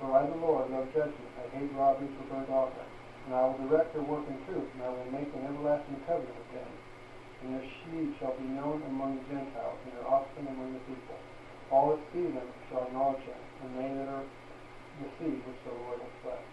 [0.00, 1.32] For I, the Lord, love judgment.
[1.40, 3.03] I hate robbery for burnt offering.
[3.26, 6.36] And I will direct their work in truth, and I will make an everlasting covenant
[6.36, 6.72] with them.
[7.44, 11.16] And their seed shall be known among the Gentiles, and their offspring among the people.
[11.72, 14.26] All that see them shall acknowledge them, and they that are
[15.00, 16.52] the seed which the Lord hath blessed.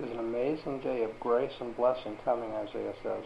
[0.00, 3.24] There's an amazing day of grace and blessing coming, Isaiah says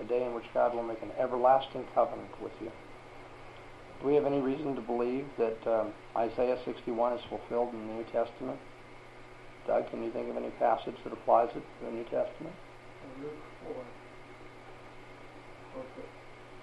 [0.00, 2.70] a day in which God will make an everlasting covenant with you.
[4.00, 7.94] Do we have any reason to believe that um, Isaiah 61 is fulfilled in the
[7.94, 8.58] New Testament?
[9.66, 12.54] Doug, can you think of any passage that applies it to the New Testament?
[13.22, 13.32] Luke
[13.64, 13.74] 4.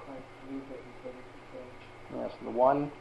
[0.05, 0.23] Christ
[0.69, 2.91] that he Yes, the one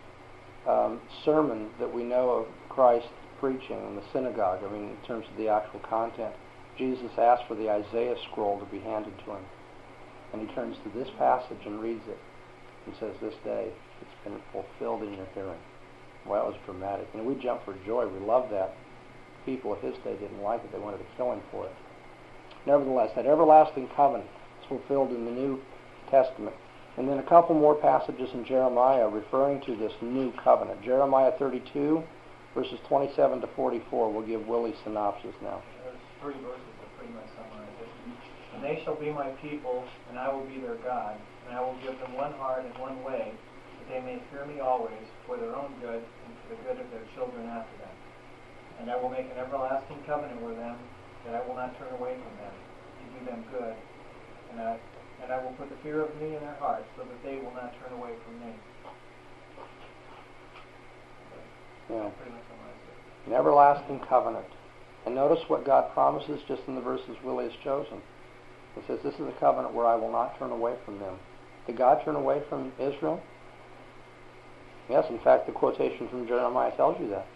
[0.66, 3.08] um, sermon that we know of Christ
[3.40, 6.34] preaching in the synagogue, I mean, in terms of the actual content,
[6.76, 9.44] Jesus asked for the Isaiah scroll to be handed to him.
[10.32, 12.18] And he turns to this passage and reads it.
[12.86, 15.58] and says, This day it's been fulfilled in your hearing.
[16.26, 17.08] Well, that was dramatic.
[17.14, 18.06] And we jump for joy.
[18.06, 18.74] We love that.
[19.48, 20.70] People of his day didn't like it.
[20.72, 21.72] They wanted to kill him for it.
[22.66, 24.28] Nevertheless, that everlasting covenant
[24.60, 25.58] is fulfilled in the New
[26.10, 26.54] Testament.
[26.98, 30.82] And then a couple more passages in Jeremiah referring to this new covenant.
[30.82, 32.02] Jeremiah 32,
[32.54, 34.12] verses 27 to 44.
[34.12, 35.62] We'll give Willie synopsis now.
[35.82, 37.88] There's three verses that pretty much summarize it.
[38.54, 41.16] And they shall be my people, and I will be their God,
[41.48, 44.60] and I will give them one heart and one way, that they may fear me
[44.60, 47.87] always, for their own good and for the good of their children after them.
[48.80, 50.76] And I will make an everlasting covenant with them,
[51.26, 53.74] that I will not turn away from them, to do them good.
[54.52, 54.78] And I,
[55.22, 57.54] and I will put the fear of me in their hearts, so that they will
[57.54, 58.54] not turn away from me.
[61.90, 62.10] Yeah.
[62.20, 63.28] Pretty much summarizes it.
[63.28, 64.46] An everlasting covenant.
[65.06, 67.98] And notice what God promises just in the verses Willie has chosen.
[68.74, 71.18] He says, This is a covenant where I will not turn away from them.
[71.66, 73.20] Did God turn away from Israel?
[74.88, 77.26] Yes, in fact, the quotation from Jeremiah tells you that.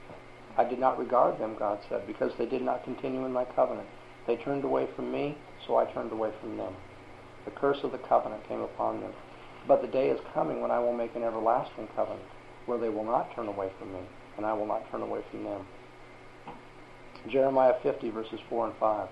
[0.57, 3.89] I did not regard them, God said, because they did not continue in my covenant.
[4.27, 5.37] They turned away from me,
[5.67, 6.75] so I turned away from them.
[7.47, 9.13] The curse of the covenant came upon them.
[9.67, 12.29] But the day is coming when I will make an everlasting covenant,
[12.67, 14.01] where they will not turn away from me,
[14.37, 15.65] and I will not turn away from them.
[17.29, 19.09] Jeremiah 50, verses 4 and 5.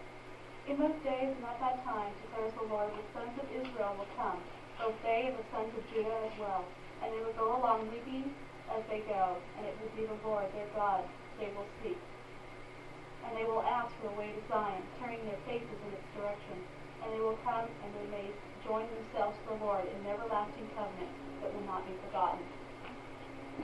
[0.69, 4.13] In those days and at that time, declares the Lord, the sons of Israel will
[4.15, 4.39] come,
[4.79, 6.65] both they and the sons of Judah as well.
[7.03, 8.31] And they will go along weeping
[8.77, 11.03] as they go, and it will be the Lord their God
[11.41, 11.99] they will seek.
[13.27, 16.57] And they will ask for a way to Zion, turning their faces in its direction.
[17.03, 18.29] And they will come and they may
[18.65, 21.11] join themselves to the Lord in an everlasting covenant
[21.43, 22.45] that will not be forgotten.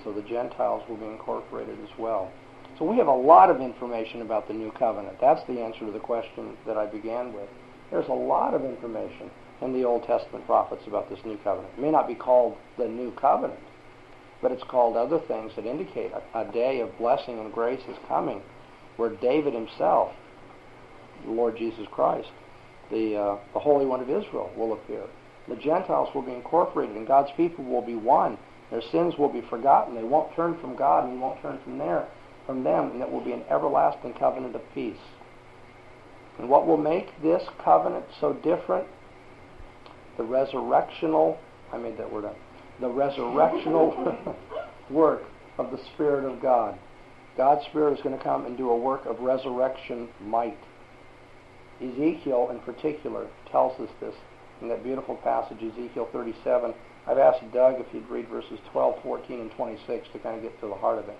[0.05, 2.33] So the Gentiles will be incorporated as well.
[2.79, 5.17] So we have a lot of information about the new covenant.
[5.21, 7.49] That's the answer to the question that I began with.
[7.91, 9.31] There's a lot of information
[9.63, 11.73] in the Old Testament prophets about this new covenant.
[11.79, 13.61] It may not be called the new covenant,
[14.47, 17.97] but it's called other things that indicate a, a day of blessing and grace is
[18.07, 18.41] coming
[18.97, 20.13] where David himself,
[21.25, 22.29] the Lord Jesus Christ,
[22.93, 25.03] the, uh, the Holy One of Israel will appear.
[25.49, 28.39] The Gentiles will be incorporated and God's people will be one.
[28.71, 29.97] Their sins will be forgotten.
[29.97, 32.07] They won't turn from God and He won't turn from there
[32.47, 34.95] from them, and it will be an everlasting covenant of peace.
[36.39, 38.87] And what will make this covenant so different?
[40.17, 41.37] The resurrectional,
[41.73, 42.37] I made that word up,
[42.81, 44.37] the resurrectional
[44.91, 45.25] work
[45.59, 46.79] of the Spirit of God.
[47.37, 50.59] God's Spirit is going to come and do a work of resurrection might.
[51.81, 54.15] Ezekiel, in particular, tells us this
[54.63, 56.73] in that beautiful passage, Ezekiel 37.
[57.07, 60.59] I've asked Doug if he'd read verses 12, 14, and 26 to kind of get
[60.61, 61.19] to the heart of it.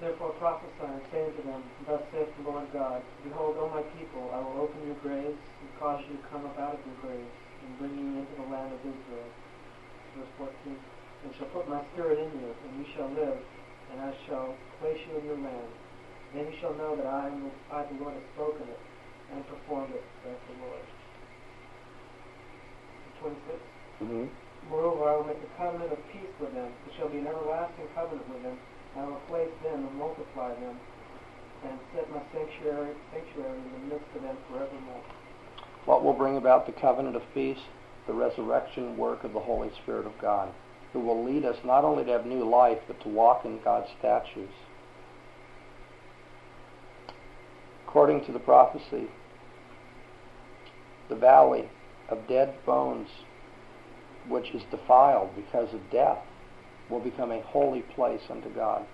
[0.00, 4.40] Therefore prophesy, saying to them, Thus saith the Lord God, Behold, O my people, I
[4.40, 7.30] will open your graves, and cause you to come up out of your graves,
[7.62, 9.30] and bring you into the land of Israel.
[10.16, 10.76] Verse 14.
[11.24, 13.38] And shall put my spirit in you, and you shall live,
[13.92, 15.70] and I shall place you in your land.
[16.34, 18.80] Then you shall know that I am I the Lord have spoken it,
[19.32, 20.84] and performed it, saith the Lord.
[23.22, 23.54] 26.
[24.02, 24.26] Mm-hmm.
[24.70, 26.70] Moreover, I will make a covenant of peace with them.
[26.88, 28.58] It shall be an everlasting covenant with them.
[28.96, 30.76] I will place them and multiply them,
[31.64, 35.02] and set my sanctuary, sanctuary in the midst of them forevermore.
[35.84, 37.62] What will bring about the covenant of peace?
[38.06, 40.52] The resurrection work of the Holy Spirit of God,
[40.92, 43.88] who will lead us not only to have new life, but to walk in God's
[43.98, 44.52] statutes.
[47.86, 49.08] According to the prophecy,
[51.08, 51.68] the valley
[52.08, 53.08] of dead bones,
[54.28, 56.18] which is defiled because of death,
[56.88, 58.84] will become a holy place unto God.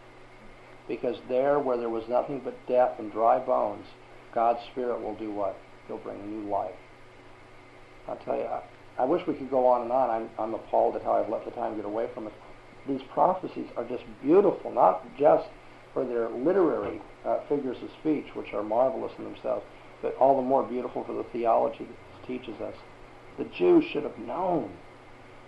[0.86, 3.86] Because there, where there was nothing but death and dry bones,
[4.34, 5.56] God's Spirit will do what?
[5.86, 6.74] He'll bring new life.
[8.09, 8.48] I'll tell you,
[8.99, 10.11] I, wish we could go on and on.
[10.11, 12.32] I'm, I'm appalled at how I've let the time get away from us.
[12.88, 15.49] These prophecies are just beautiful, not just
[15.92, 19.64] for their literary uh, figures of speech, which are marvelous in themselves,
[20.03, 22.74] but all the more beautiful for the theology that teaches us.
[23.36, 24.70] The Jews should have known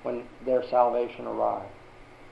[0.02, 1.72] when their salvation arrived.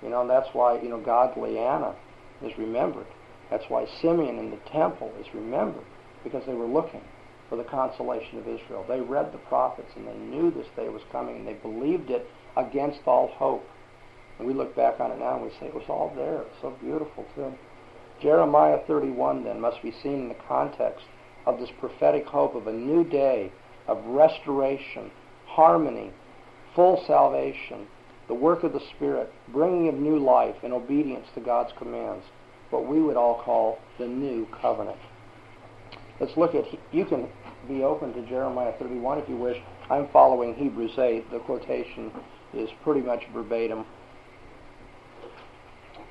[0.03, 1.95] You know, and that's why, you know, godly Anna
[2.43, 3.07] is remembered.
[3.51, 5.85] That's why Simeon in the temple is remembered,
[6.23, 7.03] because they were looking
[7.49, 8.85] for the consolation of Israel.
[8.87, 12.27] They read the prophets and they knew this day was coming and they believed it
[12.57, 13.67] against all hope.
[14.39, 16.43] And we look back on it now and we say it was all there.
[16.43, 17.53] It's so beautiful too.
[18.21, 21.05] Jeremiah 31 then must be seen in the context
[21.47, 23.53] of this prophetic hope of a new day
[23.87, 25.11] of restoration,
[25.47, 26.13] harmony,
[26.75, 27.87] full salvation,
[28.29, 32.25] the work of the Spirit, bringing of new life and obedience to God's commands,
[32.71, 34.99] what we would all call the new covenant.
[36.21, 37.29] Let's look at, you can
[37.69, 39.59] be open to Jeremiah 31 if you wish.
[39.91, 41.31] I'm following Hebrews 8.
[41.31, 42.11] The quotation
[42.55, 43.85] is pretty much verbatim.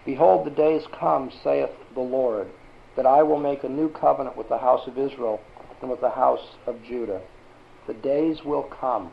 [0.06, 2.48] Behold, the days come, saith the Lord,
[2.96, 5.40] that I will make a new covenant with the house of Israel
[5.82, 7.22] and with the house of Judah.
[7.88, 9.12] The days will come.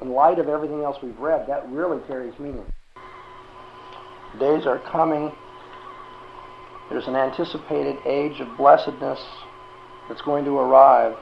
[0.00, 2.64] In light of everything else we've read, that really carries meaning.
[4.38, 5.32] Days are coming.
[6.88, 9.20] There's an anticipated age of blessedness
[10.08, 11.16] that's going to arrive.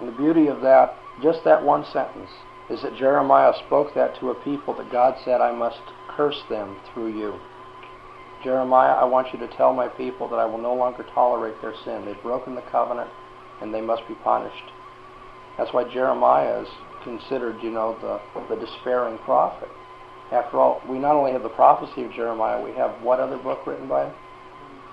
[0.00, 2.30] And the beauty of that, just that one sentence,
[2.68, 6.76] is that Jeremiah spoke that to a people that God said, I must curse them
[6.92, 7.38] through you.
[8.42, 11.74] Jeremiah, I want you to tell my people that I will no longer tolerate their
[11.84, 12.04] sin.
[12.04, 13.10] They've broken the covenant
[13.60, 14.70] and they must be punished.
[15.56, 16.68] That's why Jeremiah is
[17.02, 19.68] considered, you know, the, the despairing prophet.
[20.32, 23.66] After all, we not only have the prophecy of Jeremiah, we have what other book
[23.66, 24.14] written by him?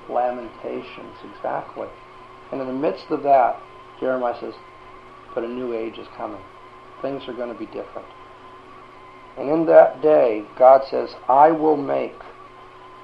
[0.09, 1.87] Lamentations, exactly.
[2.51, 3.59] And in the midst of that,
[3.99, 4.53] Jeremiah says,
[5.33, 6.41] but a new age is coming.
[7.01, 8.07] Things are going to be different.
[9.37, 12.15] And in that day, God says, I will make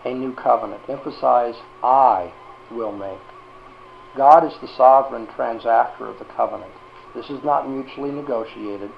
[0.06, 0.82] a new covenant.
[0.88, 2.32] Emphasize, I
[2.72, 3.20] will make.
[4.16, 6.72] God is the sovereign transactor of the covenant.
[7.16, 8.92] This is not mutually negotiated.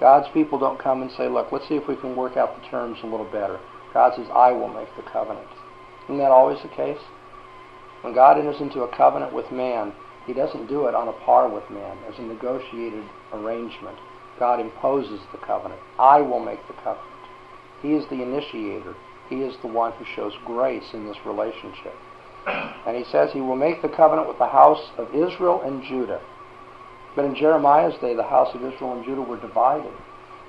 [0.00, 2.68] God's people don't come and say, look, let's see if we can work out the
[2.68, 3.58] terms a little better.
[3.94, 5.48] God says, I will make the covenant.
[6.04, 7.00] Isn't that always the case?
[8.02, 9.94] When God enters into a covenant with man,
[10.26, 13.96] he doesn't do it on a par with man as a negotiated arrangement.
[14.38, 15.80] God imposes the covenant.
[15.98, 17.06] I will make the covenant.
[17.80, 18.94] He is the initiator.
[19.28, 21.94] He is the one who shows grace in this relationship.
[22.46, 26.20] And he says he will make the covenant with the house of Israel and Judah.
[27.16, 29.92] But in Jeremiah's day, the house of Israel and Judah were divided.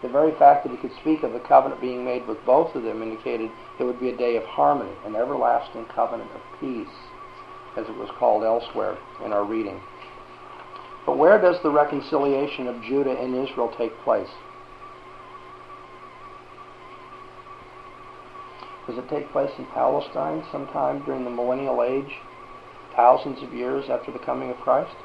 [0.02, 2.84] The very fact that he could speak of the covenant being made with both of
[2.84, 3.50] them indicated
[3.80, 7.07] it would be a day of harmony, an everlasting covenant of peace,
[7.78, 9.80] as it was called elsewhere in our reading.
[11.06, 14.30] But where does the reconciliation of Judah and Israel take place?
[18.88, 22.12] Does it take place in Palestine sometime during the millennial age,
[22.96, 24.96] thousands of years after the coming of Christ?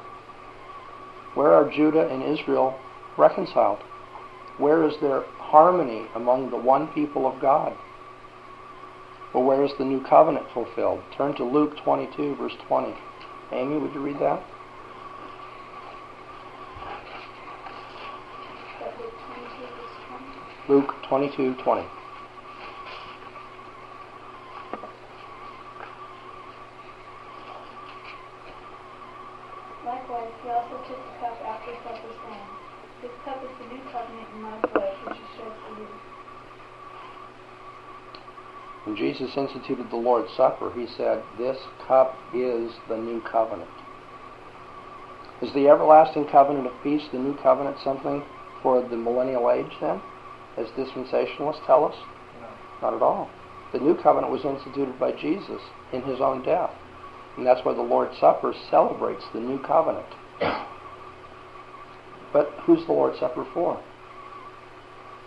[1.35, 2.79] Where are Judah and Israel
[3.17, 3.79] reconciled?
[4.57, 7.75] Where is there harmony among the one people of God?
[9.33, 11.01] Or where is the new covenant fulfilled?
[11.17, 12.93] Turn to Luke 22, verse 20.
[13.51, 14.43] Amy, would you read that?
[20.69, 21.81] Luke 22, 20.
[29.85, 32.47] Likewise, he also took the cup after supper, saying,
[33.01, 36.12] This cup is the new covenant in my blood, which is shed for you.
[38.85, 41.57] When Jesus instituted the Lord's Supper, he said, This
[41.87, 43.69] cup is the new covenant.
[45.41, 48.23] Is the everlasting covenant of peace the new covenant something
[48.61, 50.01] for the millennial age then,
[50.57, 51.95] as dispensationalists tell us?
[52.41, 52.47] No.
[52.81, 53.29] Not at all.
[53.71, 55.61] The new covenant was instituted by Jesus
[55.91, 56.71] in his own death.
[57.37, 60.05] And that's why the Lord's Supper celebrates the new covenant.
[62.33, 63.81] But who's the Lord's Supper for?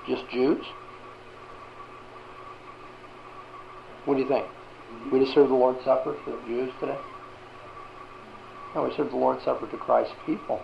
[0.09, 0.65] Just Jews?
[4.07, 4.47] What do you think?
[5.13, 6.99] We just serve the Lord's Supper for the Jews today?
[8.75, 10.63] No, we serve the Lord's Supper to Christ's people.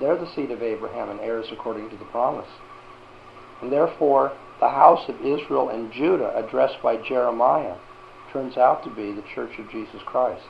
[0.00, 2.48] They're the seed of Abraham and heirs according to the promise.
[3.60, 7.76] And therefore, the house of Israel and Judah, addressed by Jeremiah,
[8.32, 10.46] turns out to be the church of Jesus Christ.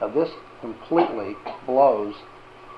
[0.00, 0.30] Now, this
[0.60, 1.34] completely
[1.64, 2.14] blows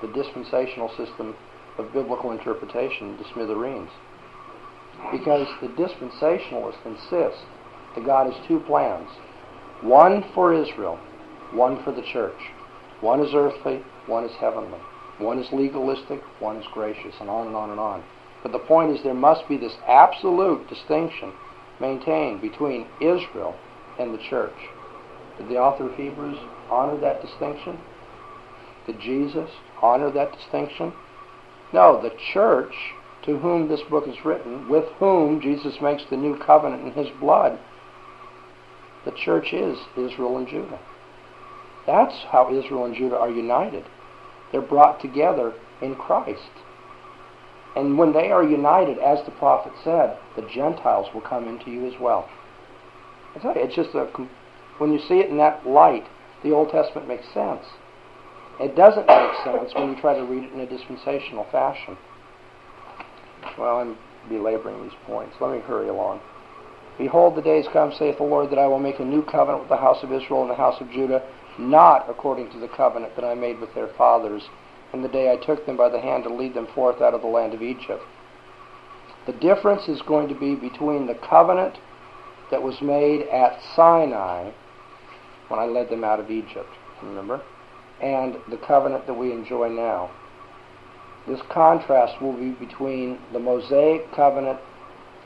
[0.01, 1.35] the dispensational system
[1.77, 3.89] of biblical interpretation to smithereens.
[5.11, 7.43] Because the dispensationalists insist
[7.95, 9.09] that God has two plans
[9.81, 10.99] one for Israel,
[11.51, 12.39] one for the church.
[13.01, 14.79] One is earthly, one is heavenly.
[15.17, 18.03] One is legalistic, one is gracious, and on and on and on.
[18.43, 21.33] But the point is, there must be this absolute distinction
[21.79, 23.55] maintained between Israel
[23.99, 24.55] and the church.
[25.37, 26.37] Did the author of Hebrews
[26.69, 27.79] honor that distinction?
[28.85, 29.49] Did Jesus
[29.81, 30.93] honor that distinction?
[31.73, 32.73] No, the church
[33.23, 37.11] to whom this book is written, with whom Jesus makes the new covenant in his
[37.19, 37.57] blood,
[39.05, 40.79] the church is Israel and Judah.
[41.85, 43.85] That's how Israel and Judah are united.
[44.51, 46.49] They're brought together in Christ.
[47.75, 51.85] And when they are united, as the prophet said, the Gentiles will come into you
[51.85, 52.29] as well.
[53.35, 54.05] I tell you, it's just a,
[54.77, 56.05] when you see it in that light,
[56.41, 57.65] the Old Testament makes sense.
[58.59, 61.97] It doesn't make sense when you try to read it in a dispensational fashion.
[63.57, 63.97] Well, I'm
[64.29, 65.35] belaboring these points.
[65.41, 66.21] Let me hurry along.
[66.97, 69.69] Behold, the days come, saith the Lord, that I will make a new covenant with
[69.69, 71.23] the house of Israel and the house of Judah,
[71.57, 74.49] not according to the covenant that I made with their fathers
[74.95, 77.21] in the day I took them by the hand to lead them forth out of
[77.21, 78.01] the land of Egypt.
[79.25, 81.77] The difference is going to be between the covenant
[82.49, 84.51] that was made at Sinai
[85.49, 86.69] when I led them out of Egypt,
[87.03, 87.41] remember?
[88.01, 90.11] And the covenant that we enjoy now.
[91.27, 94.59] This contrast will be between the Mosaic covenant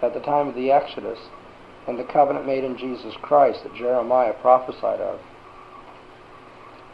[0.01, 1.19] at the time of the Exodus
[1.89, 5.19] and the covenant made in Jesus Christ that Jeremiah prophesied of.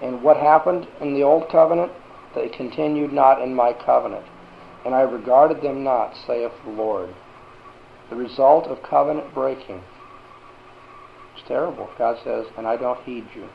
[0.01, 1.91] And what happened in the old covenant?
[2.33, 4.25] They continued not in my covenant,
[4.85, 7.13] and I regarded them not, saith the Lord.
[8.09, 9.83] The result of covenant breaking
[11.35, 11.89] is terrible.
[11.97, 13.49] God says, and I don't heed you.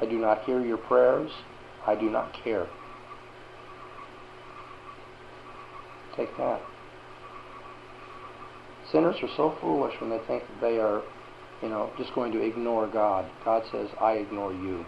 [0.00, 1.30] I do not hear your prayers.
[1.86, 2.66] I do not care.
[6.16, 6.60] Take that.
[8.92, 11.02] Sinners are so foolish when they think that they are,
[11.62, 13.30] you know, just going to ignore God.
[13.44, 14.84] God says, I ignore you.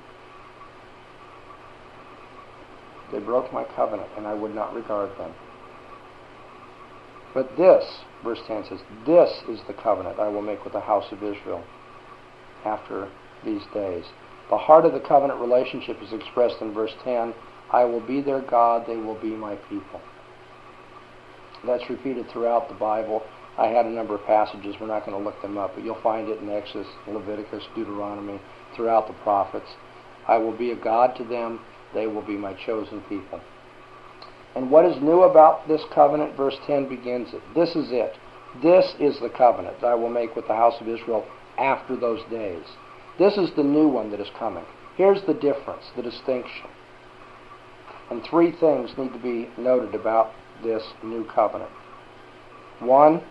[3.12, 5.34] They broke my covenant, and I would not regard them.
[7.34, 7.84] But this,
[8.24, 11.62] verse 10 says, This is the covenant I will make with the house of Israel
[12.64, 13.11] after
[13.44, 14.05] these days.
[14.51, 17.34] The heart of the covenant relationship is expressed in verse 10
[17.72, 20.01] I will be their God, they will be my people.
[21.64, 23.22] That's repeated throughout the Bible.
[23.61, 26.01] I had a number of passages, we're not going to look them up, but you'll
[26.01, 28.41] find it in Exodus, Leviticus, Deuteronomy,
[28.75, 29.69] throughout the prophets.
[30.27, 31.61] I will be a God to them,
[31.93, 33.39] they will be my chosen people.
[34.57, 36.37] And what is new about this covenant?
[36.37, 37.43] Verse 10 begins it.
[37.55, 38.17] This is it.
[38.63, 41.27] This is the covenant I will make with the house of Israel
[41.59, 42.65] after those days.
[43.19, 44.65] This is the new one that is coming.
[44.97, 46.71] Here's the difference, the distinction.
[48.11, 50.33] And three things need to be noted about
[50.65, 51.71] this new covenant.
[52.81, 53.23] One,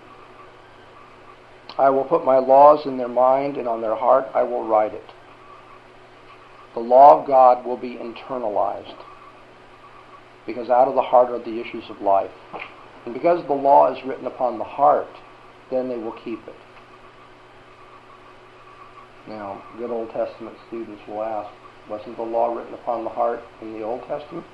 [1.80, 4.94] I will put my laws in their mind, and on their heart I will write
[4.94, 5.10] it.
[6.74, 8.98] The law of God will be internalized
[10.46, 12.32] because out of the heart are the issues of life.
[13.06, 15.08] And because the law is written upon the heart,
[15.72, 16.56] then they will keep it.
[19.28, 21.50] Now, good Old Testament students will ask,
[21.90, 24.46] wasn't the law written upon the heart in the Old Testament?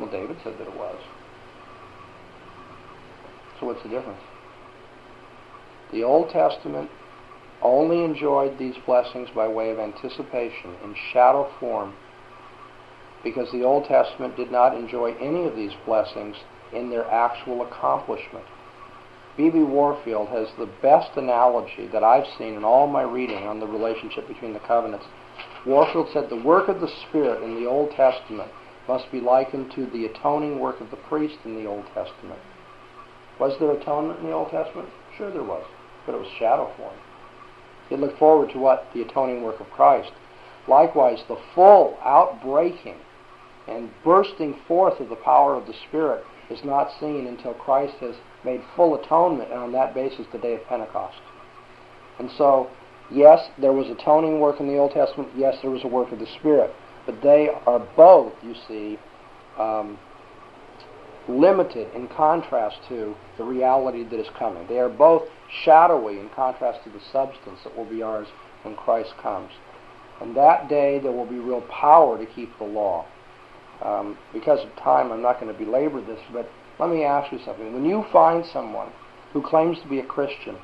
[0.00, 0.98] Well, David said that it was.
[3.58, 4.20] So what's the difference?
[5.92, 6.90] The Old Testament
[7.62, 11.94] only enjoyed these blessings by way of anticipation in shadow form
[13.24, 16.36] because the Old Testament did not enjoy any of these blessings
[16.72, 18.44] in their actual accomplishment.
[19.36, 19.60] B.B.
[19.60, 24.26] Warfield has the best analogy that I've seen in all my reading on the relationship
[24.28, 25.06] between the covenants.
[25.64, 28.50] Warfield said the work of the Spirit in the Old Testament
[28.88, 32.40] must be likened to the atoning work of the priest in the Old Testament.
[33.40, 34.88] Was there atonement in the Old Testament?
[35.16, 35.64] Sure there was,
[36.06, 36.94] but it was shadow form.
[37.90, 38.88] It looked forward to what?
[38.94, 40.12] The atoning work of Christ.
[40.66, 42.96] Likewise, the full outbreaking
[43.66, 48.14] and bursting forth of the power of the Spirit is not seen until Christ has
[48.44, 51.18] made full atonement, and on that basis, the day of Pentecost.
[52.18, 52.68] And so,
[53.10, 55.30] yes, there was atoning work in the Old Testament.
[55.36, 56.70] Yes, there was a work of the Spirit.
[57.06, 58.98] But they are both, you see,
[59.58, 59.98] um,
[61.28, 64.66] limited in contrast to the reality that is coming.
[64.66, 65.22] They are both
[65.64, 68.28] shadowy in contrast to the substance that will be ours
[68.62, 69.50] when Christ comes.
[70.20, 73.06] And that day there will be real power to keep the law.
[73.82, 76.50] Um, because of time, I'm not going to belabor this, but
[76.80, 77.72] let me ask you something.
[77.72, 78.90] When you find someone
[79.32, 80.56] who claims to be a Christian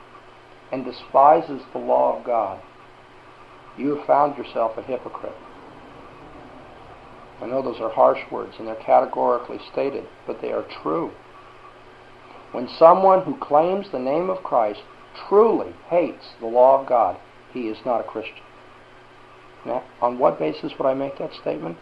[0.72, 2.60] and despises the law of God,
[3.78, 5.36] you have found yourself a hypocrite.
[7.44, 11.12] I know those are harsh words and they're categorically stated, but they are true.
[12.52, 14.80] When someone who claims the name of Christ
[15.28, 17.20] truly hates the law of God,
[17.52, 18.42] he is not a Christian.
[19.66, 21.76] Now, on what basis would I make that statement?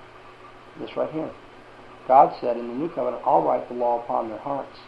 [0.81, 1.31] This right here.
[2.09, 4.79] God said in the New Covenant, I'll write the law upon their hearts.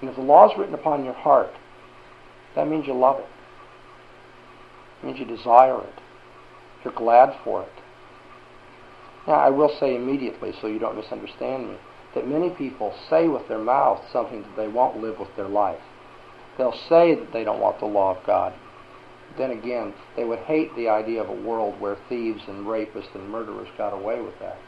[0.00, 1.50] And if the law is written upon your heart,
[2.54, 3.26] that means you love it.
[5.02, 6.00] It means you desire it.
[6.84, 7.81] You're glad for it.
[9.26, 11.76] Now, I will say immediately, so you don't misunderstand me,
[12.14, 15.80] that many people say with their mouth something that they won't live with their life.
[16.58, 18.52] They'll say that they don't want the law of God.
[19.38, 23.30] Then again, they would hate the idea of a world where thieves and rapists and
[23.30, 24.58] murderers got away with that.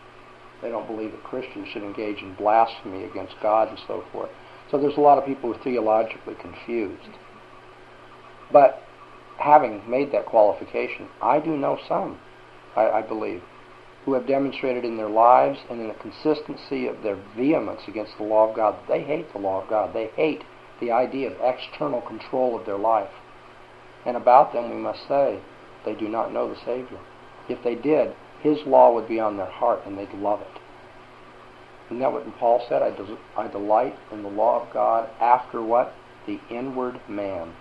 [0.62, 4.30] They don't believe that Christians should engage in blasphemy against God and so forth.
[4.70, 7.18] So there's a lot of people who are theologically confused.
[8.50, 8.82] But
[9.38, 12.18] having made that qualification, I do know some,
[12.76, 13.42] I, I believe,
[14.04, 18.24] who have demonstrated in their lives and in the consistency of their vehemence against the
[18.24, 19.94] law of God, they hate the law of God.
[19.94, 20.44] They hate
[20.80, 23.10] the idea of external control of their life.
[24.04, 25.40] And about them we must say,
[25.84, 26.98] they do not know the Savior.
[27.48, 30.60] If they did, His law would be on their heart and they'd love it.
[31.86, 32.82] Isn't that what Paul said?
[32.82, 32.94] I,
[33.40, 35.94] I delight in the law of God after what?
[36.26, 37.54] The inward man.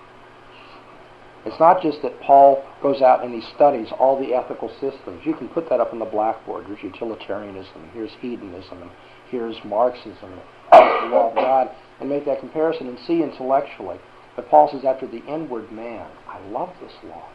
[1.46, 5.26] It's not just that Paul goes out and he studies all the ethical systems.
[5.26, 6.66] You can put that up on the blackboard.
[6.68, 8.92] There's utilitarianism, here's hedonism, and
[9.30, 10.32] here's Marxism,
[10.72, 11.70] and the law of God,
[12.00, 13.98] and make that comparison and see intellectually.
[14.38, 17.28] But Paul says, after the inward man, I love this law.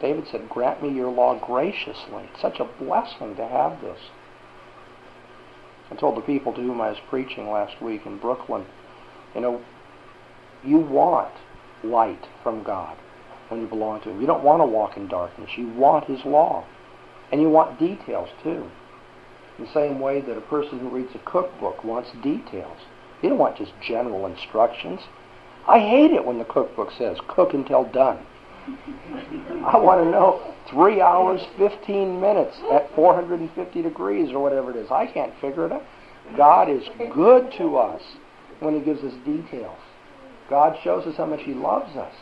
[0.00, 2.30] David said, Grant me your law graciously.
[2.32, 3.98] It's such a blessing to have this.
[5.90, 8.64] I told the people to whom I was preaching last week in Brooklyn,
[9.34, 9.60] you know,
[10.64, 11.34] you want
[11.82, 12.96] light from God
[13.48, 14.20] when you belong to Him.
[14.20, 15.50] You don't want to walk in darkness.
[15.56, 16.64] You want His law.
[17.30, 18.68] And you want details too.
[19.58, 22.78] In the same way that a person who reads a cookbook wants details.
[23.22, 25.00] You don't want just general instructions.
[25.66, 28.24] I hate it when the cookbook says cook until done.
[29.66, 34.90] I want to know three hours, 15 minutes at 450 degrees or whatever it is.
[34.90, 35.82] I can't figure it out.
[36.36, 36.82] God is
[37.14, 38.02] good to us
[38.60, 39.78] when He gives us details.
[40.50, 42.12] God shows us how much He loves us.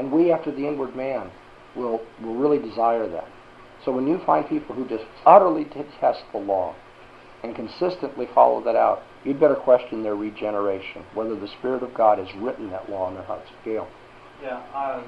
[0.00, 1.30] And we, after the inward man,
[1.76, 3.28] will, will really desire that.
[3.84, 6.74] So when you find people who just utterly detest the law
[7.44, 12.16] and consistently follow that out, you'd better question their regeneration, whether the Spirit of God
[12.16, 13.50] has written that law in their hearts.
[13.62, 13.86] Gail.
[14.42, 15.04] Yeah, um,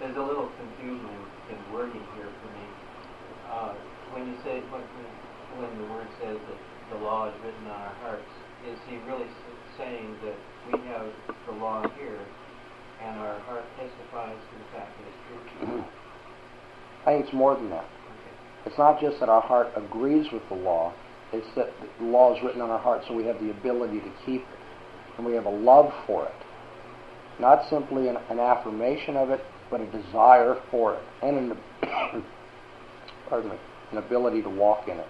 [0.00, 2.66] there's a little confusion in, in wording here for me.
[3.52, 3.74] Uh,
[4.14, 8.32] when you say, when the word says that the law is written on our hearts,
[8.66, 9.28] is he really
[9.76, 10.36] saying that
[10.72, 11.12] we have
[11.44, 12.24] the law here
[13.04, 15.68] and our heart testifies to the fact that it's true?
[15.68, 17.08] Mm-hmm.
[17.08, 17.84] I think it's more than that.
[17.84, 18.34] Okay.
[18.66, 20.92] It's not just that our heart agrees with the law,
[21.32, 24.12] it's that the law is written on our heart so we have the ability to
[24.24, 24.58] keep it.
[25.16, 26.34] And we have a love for it.
[27.38, 29.40] Not simply an, an affirmation of it,
[29.70, 31.02] but a desire for it.
[31.22, 31.58] And an,
[33.28, 33.56] pardon me,
[33.92, 35.06] an ability to walk in it.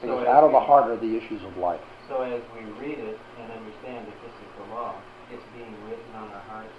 [0.00, 1.80] So Because as out of the heart are the issues of life.
[2.08, 4.94] So as we read it and understand that this is the law,
[5.32, 6.74] it's being written on our hearts?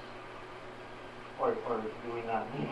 [1.41, 2.67] Or, or do we not need,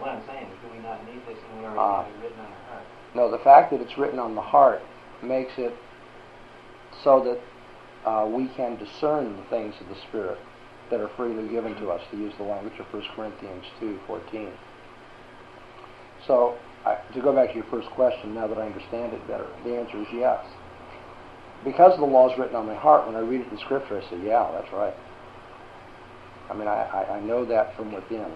[0.00, 2.04] what I'm saying is, do we not need this and we already Ah.
[2.04, 2.84] have it written on our heart?
[3.14, 4.82] No, the fact that it's written on the heart
[5.22, 5.72] makes it
[7.04, 10.38] so that uh, we can discern the things of the Spirit
[10.90, 14.50] that are freely given to us, to use the language of 1 Corinthians 2.14.
[16.26, 19.46] So, I, to go back to your first question, now that I understand it better,
[19.64, 20.44] the answer is yes.
[21.64, 24.10] Because the law is written on my heart, when I read it in Scripture, I
[24.10, 24.94] say, yeah, that's right.
[26.50, 28.32] I mean, I, I, I know that from within,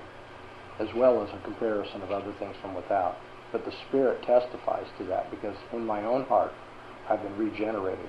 [0.78, 3.16] as well as a comparison of other things from without.
[3.52, 6.52] But the Spirit testifies to that because in my own heart,
[7.08, 8.08] I've been regenerated.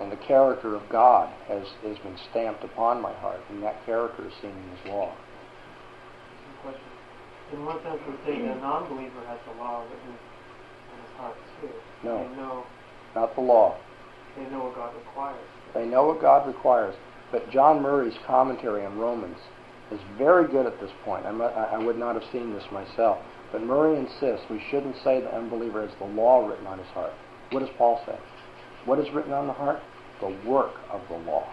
[0.00, 4.26] And the character of God has, has been stamped upon my heart, and that character
[4.26, 5.12] is seen in His law.
[6.62, 6.80] Question.
[7.52, 11.36] In one sense, we're saying that a non-believer has the law written in his heart
[11.60, 11.68] too.
[12.02, 12.16] No.
[12.28, 12.64] They know,
[13.14, 13.76] Not the law.
[14.36, 15.44] they know what God requires.
[15.74, 16.94] They know what God requires.
[17.32, 19.38] But John Murray's commentary on Romans
[19.90, 21.26] is very good at this point.
[21.26, 23.18] I, mu- I I would not have seen this myself.
[23.50, 27.12] But Murray insists we shouldn't say the unbeliever has the law written on his heart.
[27.50, 28.18] What does Paul say?
[28.84, 29.80] What is written on the heart?
[30.20, 31.46] The work of the law.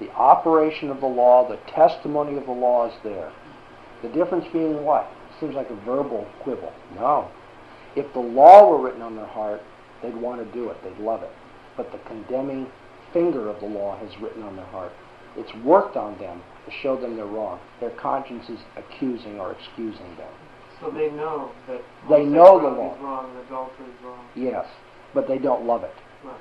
[0.00, 3.32] The operation of the law, the testimony of the law is there.
[4.02, 5.08] The difference being what?
[5.40, 6.72] Seems like a verbal quibble.
[6.94, 7.30] No.
[7.94, 9.62] If the law were written on their heart,
[10.02, 10.76] they'd want to do it.
[10.82, 11.30] They'd love it.
[11.76, 12.66] But the condemning
[13.16, 14.92] finger of the law has written on their heart.
[15.36, 17.58] It's worked on them to show them they're wrong.
[17.80, 20.32] Their conscience is accusing or excusing them.
[20.80, 22.94] So they know that They know the law.
[22.94, 24.26] is wrong and adultery is wrong.
[24.34, 24.66] Yes,
[25.14, 25.94] but they don't love it.
[26.22, 26.34] Right.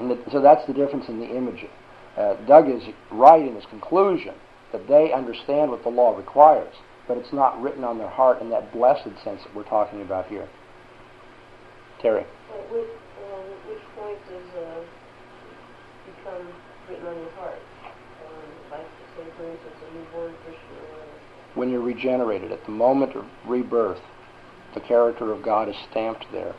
[0.00, 1.64] And the, so that's the difference in the image.
[2.16, 2.82] Uh, Doug is
[3.12, 4.34] right in his conclusion
[4.72, 6.74] that they understand what the law requires,
[7.06, 10.26] but it's not written on their heart in that blessed sense that we're talking about
[10.26, 10.48] here.
[12.00, 12.22] Terry.
[12.22, 12.88] At which,
[13.30, 14.80] um, which point does uh,
[16.06, 16.48] become
[16.88, 17.58] written on your heart?
[18.26, 18.86] Um, like,
[19.16, 21.18] say, for instance, a newborn Christian or whatever.
[21.54, 24.00] when you're regenerated, at the moment of rebirth,
[24.74, 26.54] the character of God is stamped there.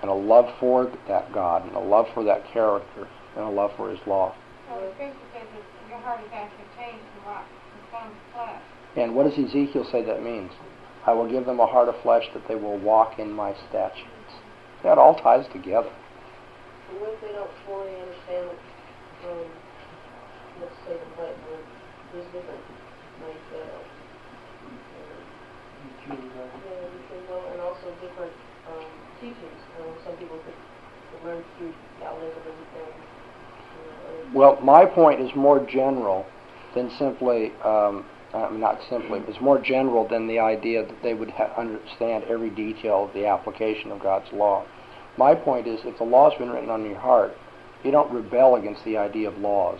[0.00, 3.72] And a love for that God, and a love for that character, and a love
[3.76, 4.34] for His law.
[4.68, 8.32] Well, the scripture says that your heart is actually changed from rock, from stone to
[8.32, 8.62] flesh.
[8.96, 10.52] And what does Ezekiel say that means?
[11.06, 14.32] I will give them a heart of flesh that they will walk in my statutes.
[14.82, 15.92] That all ties together.
[16.90, 18.60] And what if they don't fully understand it
[19.20, 19.40] from,
[20.60, 21.60] let's say, the Bible
[22.16, 22.64] is different,
[23.24, 23.80] like, uh,
[25.84, 28.32] You choose, uh, yeah, you can go, and also different
[28.68, 28.84] um,
[29.20, 29.60] teachings.
[29.80, 32.92] Um, some people could, could learn through Calvinism and, and
[33.76, 36.26] you know, Well, my point is more general
[36.74, 41.30] than simply, um, uh, not simply, it's more general than the idea that they would
[41.30, 44.64] ha- understand every detail of the application of God's law.
[45.16, 47.36] My point is, if the law's been written on your heart,
[47.84, 49.78] you don't rebel against the idea of laws.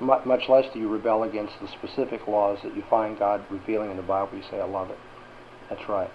[0.00, 3.96] Much less do you rebel against the specific laws that you find God revealing in
[3.96, 4.36] the Bible.
[4.36, 4.98] You say, I love it.
[5.70, 6.10] That's right.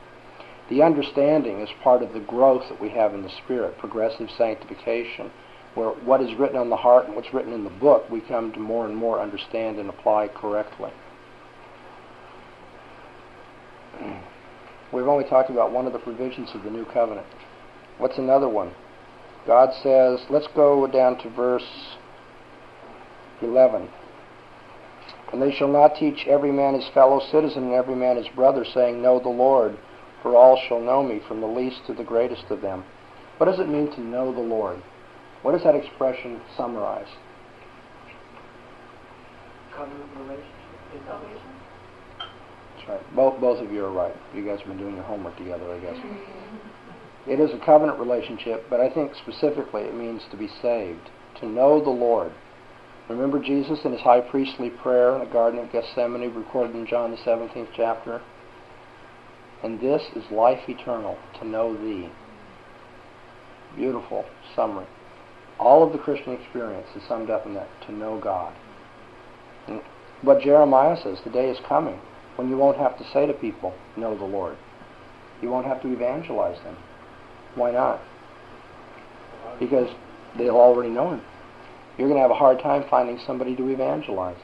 [0.69, 5.31] The understanding is part of the growth that we have in the Spirit, progressive sanctification,
[5.75, 8.51] where what is written on the heart and what's written in the book, we come
[8.53, 10.91] to more and more understand and apply correctly.
[14.91, 17.27] We've only talked about one of the provisions of the new covenant.
[17.97, 18.73] What's another one?
[19.47, 21.95] God says, let's go down to verse
[23.41, 23.89] 11.
[25.31, 28.65] And they shall not teach every man his fellow citizen and every man his brother,
[28.65, 29.77] saying, Know the Lord,
[30.21, 32.83] for all shall know me, from the least to the greatest of them.
[33.37, 34.81] What does it mean to know the Lord?
[35.41, 37.07] What does that expression summarize?
[39.75, 40.51] Covenant relationship.
[41.07, 41.39] Salvation.
[42.75, 43.15] That's right.
[43.15, 44.15] Both both of you are right.
[44.35, 45.97] You guys have been doing your homework together, I guess.
[47.27, 51.45] It is a covenant relationship, but I think specifically it means to be saved, to
[51.45, 52.31] know the Lord.
[53.09, 57.11] Remember Jesus in his high priestly prayer in the Garden of Gethsemane, recorded in John
[57.11, 58.21] the 17th chapter?
[59.63, 62.09] And this is life eternal, to know thee.
[63.75, 64.25] Beautiful
[64.55, 64.87] summary.
[65.61, 68.51] All of the Christian experience is summed up in that, to know God.
[69.67, 69.79] And
[70.23, 71.99] what Jeremiah says, the day is coming
[72.35, 74.57] when you won't have to say to people, know the Lord.
[75.39, 76.75] You won't have to evangelize them.
[77.53, 78.01] Why not?
[79.59, 79.89] Because
[80.35, 81.21] they'll already know Him.
[81.97, 84.37] You're going to have a hard time finding somebody to evangelize.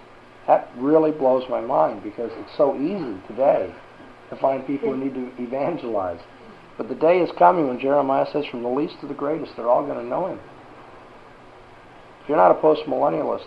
[0.46, 3.74] That really blows my mind because it's so easy today
[4.30, 6.20] to find people who need to evangelize.
[6.78, 9.70] But the day is coming when Jeremiah says, from the least to the greatest, they're
[9.70, 10.40] all going to know Him.
[12.28, 13.46] If you're not a postmillennialist,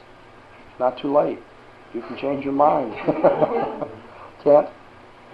[0.79, 1.39] not too late.
[1.93, 2.95] You can change your mind.
[4.43, 4.69] Kent?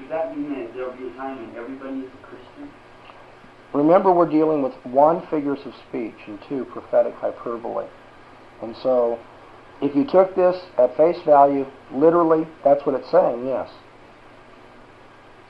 [0.01, 2.69] Does that mean that there'll be a time when everybody is a Christian?
[3.73, 7.87] Remember, we're dealing with one, figures of speech, and two, prophetic hyperbole.
[8.63, 9.17] And so,
[9.81, 13.71] if you took this at face value, literally, that's what it's saying, yes.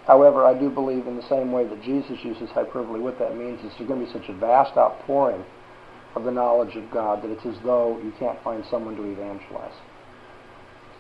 [0.07, 3.61] However, I do believe in the same way that Jesus uses hyperbole, what that means
[3.61, 5.42] is there's going to be such a vast outpouring
[6.17, 9.75] of the knowledge of God that it's as though you can't find someone to evangelize.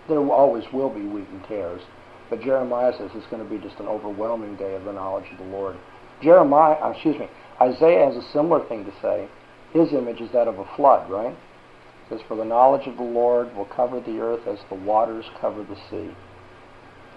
[0.08, 1.80] There always will be wheat and tares,
[2.28, 5.38] but Jeremiah says it's going to be just an overwhelming day of the knowledge of
[5.38, 5.76] the Lord.
[6.22, 7.28] Jeremiah, uh, excuse me,
[7.60, 9.28] Isaiah has a similar thing to say.
[9.72, 11.32] His image is that of a flood, right?
[11.32, 15.24] It says, For the knowledge of the Lord will cover the earth as the waters
[15.40, 16.14] cover the sea.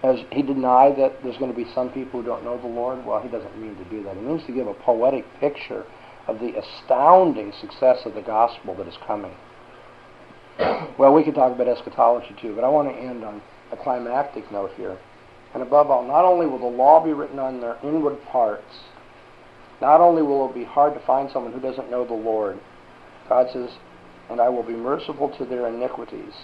[0.02, 3.04] Has he denied that there's going to be some people who don't know the Lord?
[3.04, 4.16] Well, he doesn't mean to do that.
[4.16, 5.84] He means to give a poetic picture
[6.30, 9.34] of the astounding success of the gospel that is coming.
[10.96, 14.50] well, we could talk about eschatology too, but I want to end on a climactic
[14.52, 14.96] note here.
[15.52, 18.84] And above all, not only will the law be written on their inward parts,
[19.80, 22.60] not only will it be hard to find someone who doesn't know the Lord,
[23.28, 23.70] God says,
[24.28, 26.34] and I will be merciful to their iniquities,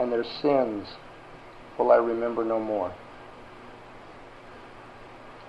[0.00, 0.88] and their sins
[1.78, 2.92] will I remember no more.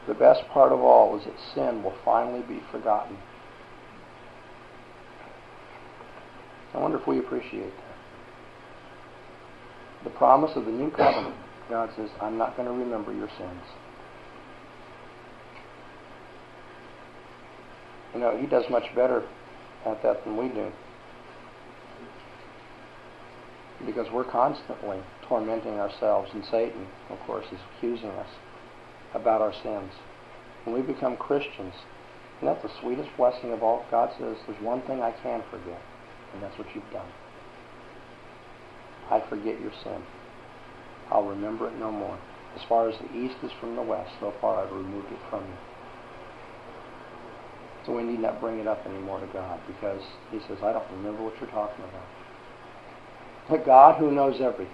[0.07, 3.17] The best part of all is that sin will finally be forgotten.
[6.73, 7.83] I wonder if we appreciate that.
[10.03, 11.35] The promise of the new covenant,
[11.69, 13.63] God says, I'm not going to remember your sins.
[18.13, 19.27] You know, He does much better
[19.85, 20.71] at that than we do.
[23.85, 28.29] Because we're constantly tormenting ourselves, and Satan, of course, is accusing us
[29.13, 29.91] about our sins.
[30.63, 31.73] When we become Christians,
[32.39, 35.81] and that's the sweetest blessing of all, God says, there's one thing I can forget,
[36.33, 37.07] and that's what you've done.
[39.09, 40.01] I forget your sin.
[41.11, 42.17] I'll remember it no more.
[42.55, 45.43] As far as the east is from the west, so far I've removed it from
[45.45, 45.57] you.
[47.85, 50.01] So we need not bring it up anymore to God because
[50.31, 52.07] He says, I don't remember what you're talking about.
[53.49, 54.73] But God, who knows everything,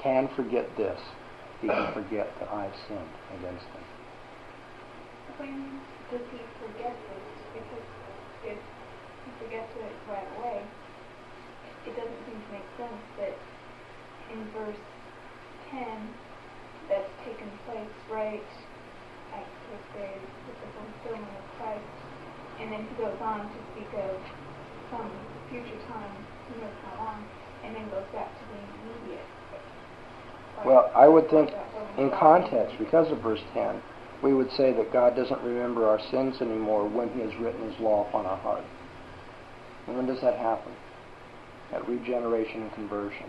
[0.00, 1.00] can forget this.
[1.60, 3.82] He can forget that I've sinned against Him.
[5.38, 5.80] When
[6.12, 7.26] he forget this?
[7.56, 7.86] Because
[8.44, 8.58] if
[9.24, 10.60] he forgets it right away,
[11.88, 13.34] it doesn't seem to make sense that
[14.28, 14.78] in verse
[15.70, 15.82] 10
[16.88, 18.50] that's taken place right
[19.34, 20.14] at this day
[20.46, 21.94] with the fulfillment of Christ.
[22.60, 24.14] And then he goes on to speak of
[24.90, 25.10] some
[25.50, 26.14] future time,
[26.46, 27.24] who knows how long,
[27.64, 29.26] and then goes back to the immediate.
[30.64, 31.50] Well, I would think
[31.98, 33.82] in context, because of verse 10,
[34.22, 37.80] we would say that God doesn't remember our sins anymore when He has written His
[37.80, 38.62] law upon our heart.
[39.88, 40.72] And when does that happen?
[41.72, 43.26] At regeneration and conversion.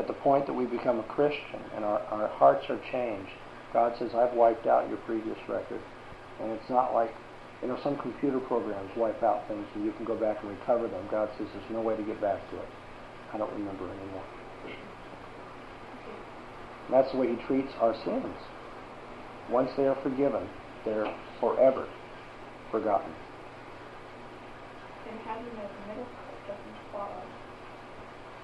[0.00, 3.30] At the point that we become a Christian and our, our hearts are changed,
[3.74, 5.82] God says, I've wiped out your previous record.
[6.40, 7.12] And it's not like
[7.62, 10.88] You know, some computer programs wipe out things and you can go back and recover
[10.88, 11.06] them.
[11.10, 12.68] God says there's no way to get back to it.
[13.34, 14.24] I don't remember anymore.
[16.86, 18.34] And that's the way He treats our sins.
[19.50, 20.48] Once they are forgiven,
[20.84, 21.86] they're forever
[22.70, 23.12] forgotten.
[25.26, 27.22] How do you know the middle part doesn't follow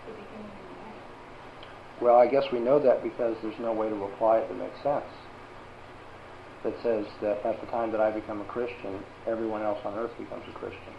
[0.06, 0.55] the beginning?
[2.00, 4.82] Well, I guess we know that because there's no way to apply it that makes
[4.82, 5.08] sense.
[6.62, 10.10] That says that at the time that I become a Christian, everyone else on earth
[10.18, 10.92] becomes a Christian.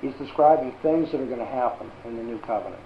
[0.00, 2.82] He's describing things that are going to happen in the new covenant.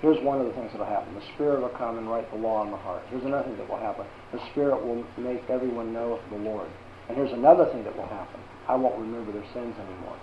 [0.00, 1.14] Here's one of the things that will happen.
[1.14, 3.02] The Spirit will come and write the law on the heart.
[3.08, 4.04] Here's another thing that will happen.
[4.32, 6.68] The Spirit will make everyone know the Lord.
[7.08, 8.40] And here's another thing that will happen.
[8.68, 10.18] I won't remember their sins anymore.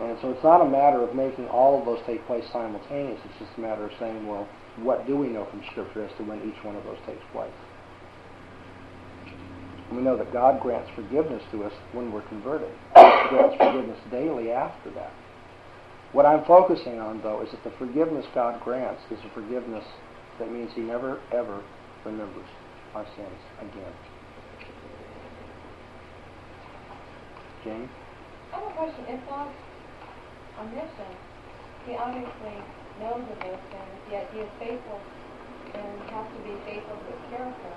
[0.00, 3.30] And so it's not a matter of making all of those take place simultaneously.
[3.30, 4.46] It's just a matter of saying, well,
[4.82, 7.52] what do we know from Scripture as to when each one of those takes place?
[9.90, 12.70] We know that God grants forgiveness to us when we're converted.
[12.94, 15.12] He grants forgiveness daily after that.
[16.12, 19.84] What I'm focusing on, though, is that the forgiveness God grants is a forgiveness
[20.38, 21.62] that means He never, ever
[22.04, 22.46] remembers
[22.94, 23.92] our sins again.
[27.64, 27.88] James?
[28.52, 29.04] I have a question.
[29.08, 29.50] If God's
[30.58, 31.18] omniscient,
[31.86, 32.56] He obviously
[33.00, 35.00] knows of those sins, yet He is faithful
[35.76, 37.74] and has to be faithful to His character.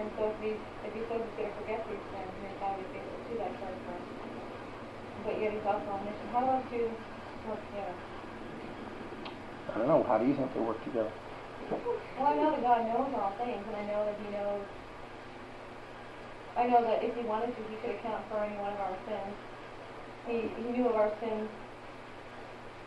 [0.00, 0.50] And so if He,
[0.88, 3.20] if he says He's going to forget these sins, He has got to be faithful
[3.28, 3.96] to that character.
[5.24, 6.28] But yet He's also omniscient.
[6.32, 6.86] How do those two
[7.48, 7.96] work together?
[9.72, 10.02] I don't know.
[10.04, 11.12] How do you think they work together?
[11.70, 14.64] Well, I know that God knows all things, and I know that He knows.
[16.56, 18.96] I know that if He wanted to, He could account for any one of our
[19.08, 19.32] sins.
[20.26, 21.48] He, he knew of our sins,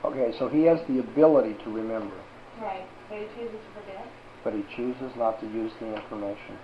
[0.06, 2.16] Okay, so He has the ability to remember,
[2.62, 4.06] right, but He chooses to forget.
[4.44, 6.58] but He chooses not to use the information.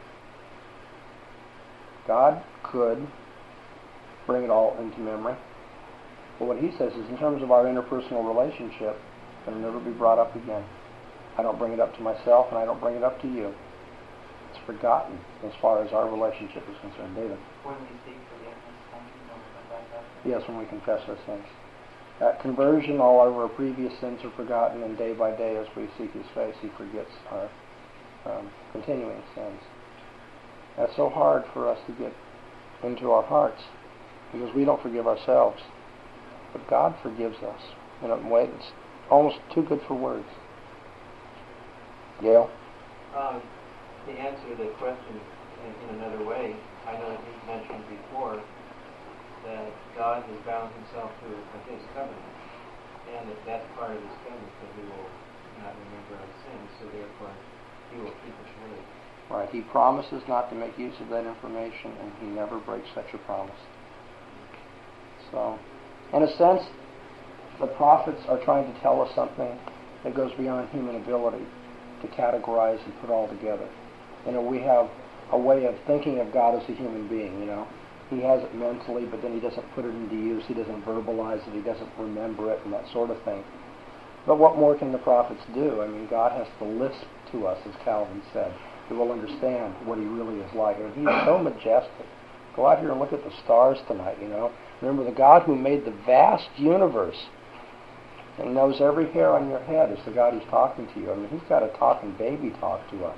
[2.08, 3.06] God could
[4.28, 5.36] bring it all into memory.
[6.38, 8.98] But what He says is, in terms of our interpersonal relationship,
[9.48, 10.64] it'll never be brought up again.
[11.38, 13.54] I don't bring it up to myself, and I don't bring it up to you.
[14.52, 17.16] It's forgotten as far as our relationship is concerned.
[17.16, 17.38] David?
[17.64, 20.30] When we seek forgiveness, thank you, when we confess our sins.
[20.30, 21.48] Yes, when we confess our sins.
[22.22, 26.14] At conversion, all our previous sins are forgotten, and day by day, as we seek
[26.14, 27.50] His face, He forgets our
[28.26, 29.60] um, continuing sins.
[30.78, 32.14] That's so hard for us to get
[32.84, 33.64] into our hearts
[34.32, 35.62] because we don't forgive ourselves.
[36.54, 37.62] But God forgives us
[38.04, 38.72] in a way that's
[39.10, 40.28] almost too good for words.
[42.22, 42.52] Gail?
[43.18, 43.42] Um,
[44.06, 45.20] to answer the question
[45.66, 46.56] in, in another way,
[46.88, 48.42] I know that you mentioned before
[49.46, 51.28] that God has bound himself to
[51.72, 52.36] his covenant,
[53.16, 55.10] and that that's part of his covenant, that he will
[55.62, 57.34] not remember our sins, so therefore
[57.92, 58.84] he will keep his word.
[59.30, 59.50] Right.
[59.50, 63.18] He promises not to make use of that information, and he never breaks such a
[63.20, 63.62] promise.
[65.32, 65.58] So,
[66.14, 66.64] in a sense,
[67.60, 69.58] the prophets are trying to tell us something
[70.04, 71.46] that goes beyond human ability
[72.02, 73.70] to categorize and put all together.
[74.26, 74.90] You know, we have
[75.32, 77.68] a way of thinking of God as a human being, you know.
[78.12, 80.44] He has it mentally, but then he doesn't put it into use.
[80.46, 81.54] He doesn't verbalize it.
[81.54, 83.42] He doesn't remember it and that sort of thing.
[84.28, 85.82] But what more can the prophets do?
[85.82, 88.54] I mean, God has to lisp to us, as Calvin said,
[88.90, 90.76] that we'll understand what he really is like.
[90.76, 92.06] I mean, he is so majestic.
[92.56, 94.52] Go out here and look at the stars tonight, you know.
[94.82, 97.30] Remember, the God who made the vast universe
[98.38, 101.12] and knows every hair on your head is the God who's talking to you.
[101.12, 103.18] I mean, he's got a talking baby talk to us.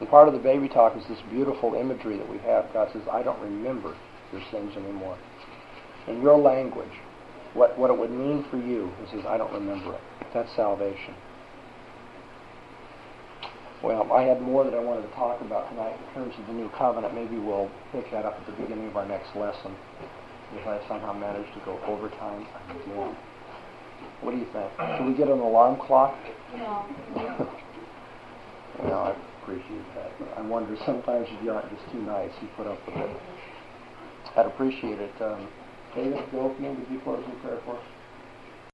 [0.00, 2.72] And part of the baby talk is this beautiful imagery that we have.
[2.72, 3.94] God says, I don't remember
[4.32, 5.18] your sins anymore.
[6.08, 6.88] In your language,
[7.52, 10.00] what, what it would mean for you, he says, I don't remember it.
[10.32, 11.14] That's salvation.
[13.82, 16.52] Well, I had more that I wanted to talk about tonight in terms of the
[16.52, 17.14] new covenant.
[17.14, 19.74] Maybe we'll pick that up at the beginning of our next lesson
[20.54, 23.16] if I somehow manage to go overtime again.
[24.20, 24.70] What do you think?
[24.96, 26.14] Should we get an alarm clock?
[26.54, 26.84] No.
[28.82, 29.14] I
[29.50, 30.12] appreciate that.
[30.38, 33.10] I wonder sometimes if you aren't just too nice, you put up with it.
[34.36, 35.14] I'd appreciate it.
[35.20, 35.48] Um,
[35.94, 36.68] David, go with me.
[36.70, 37.89] Would you close in prayer for us?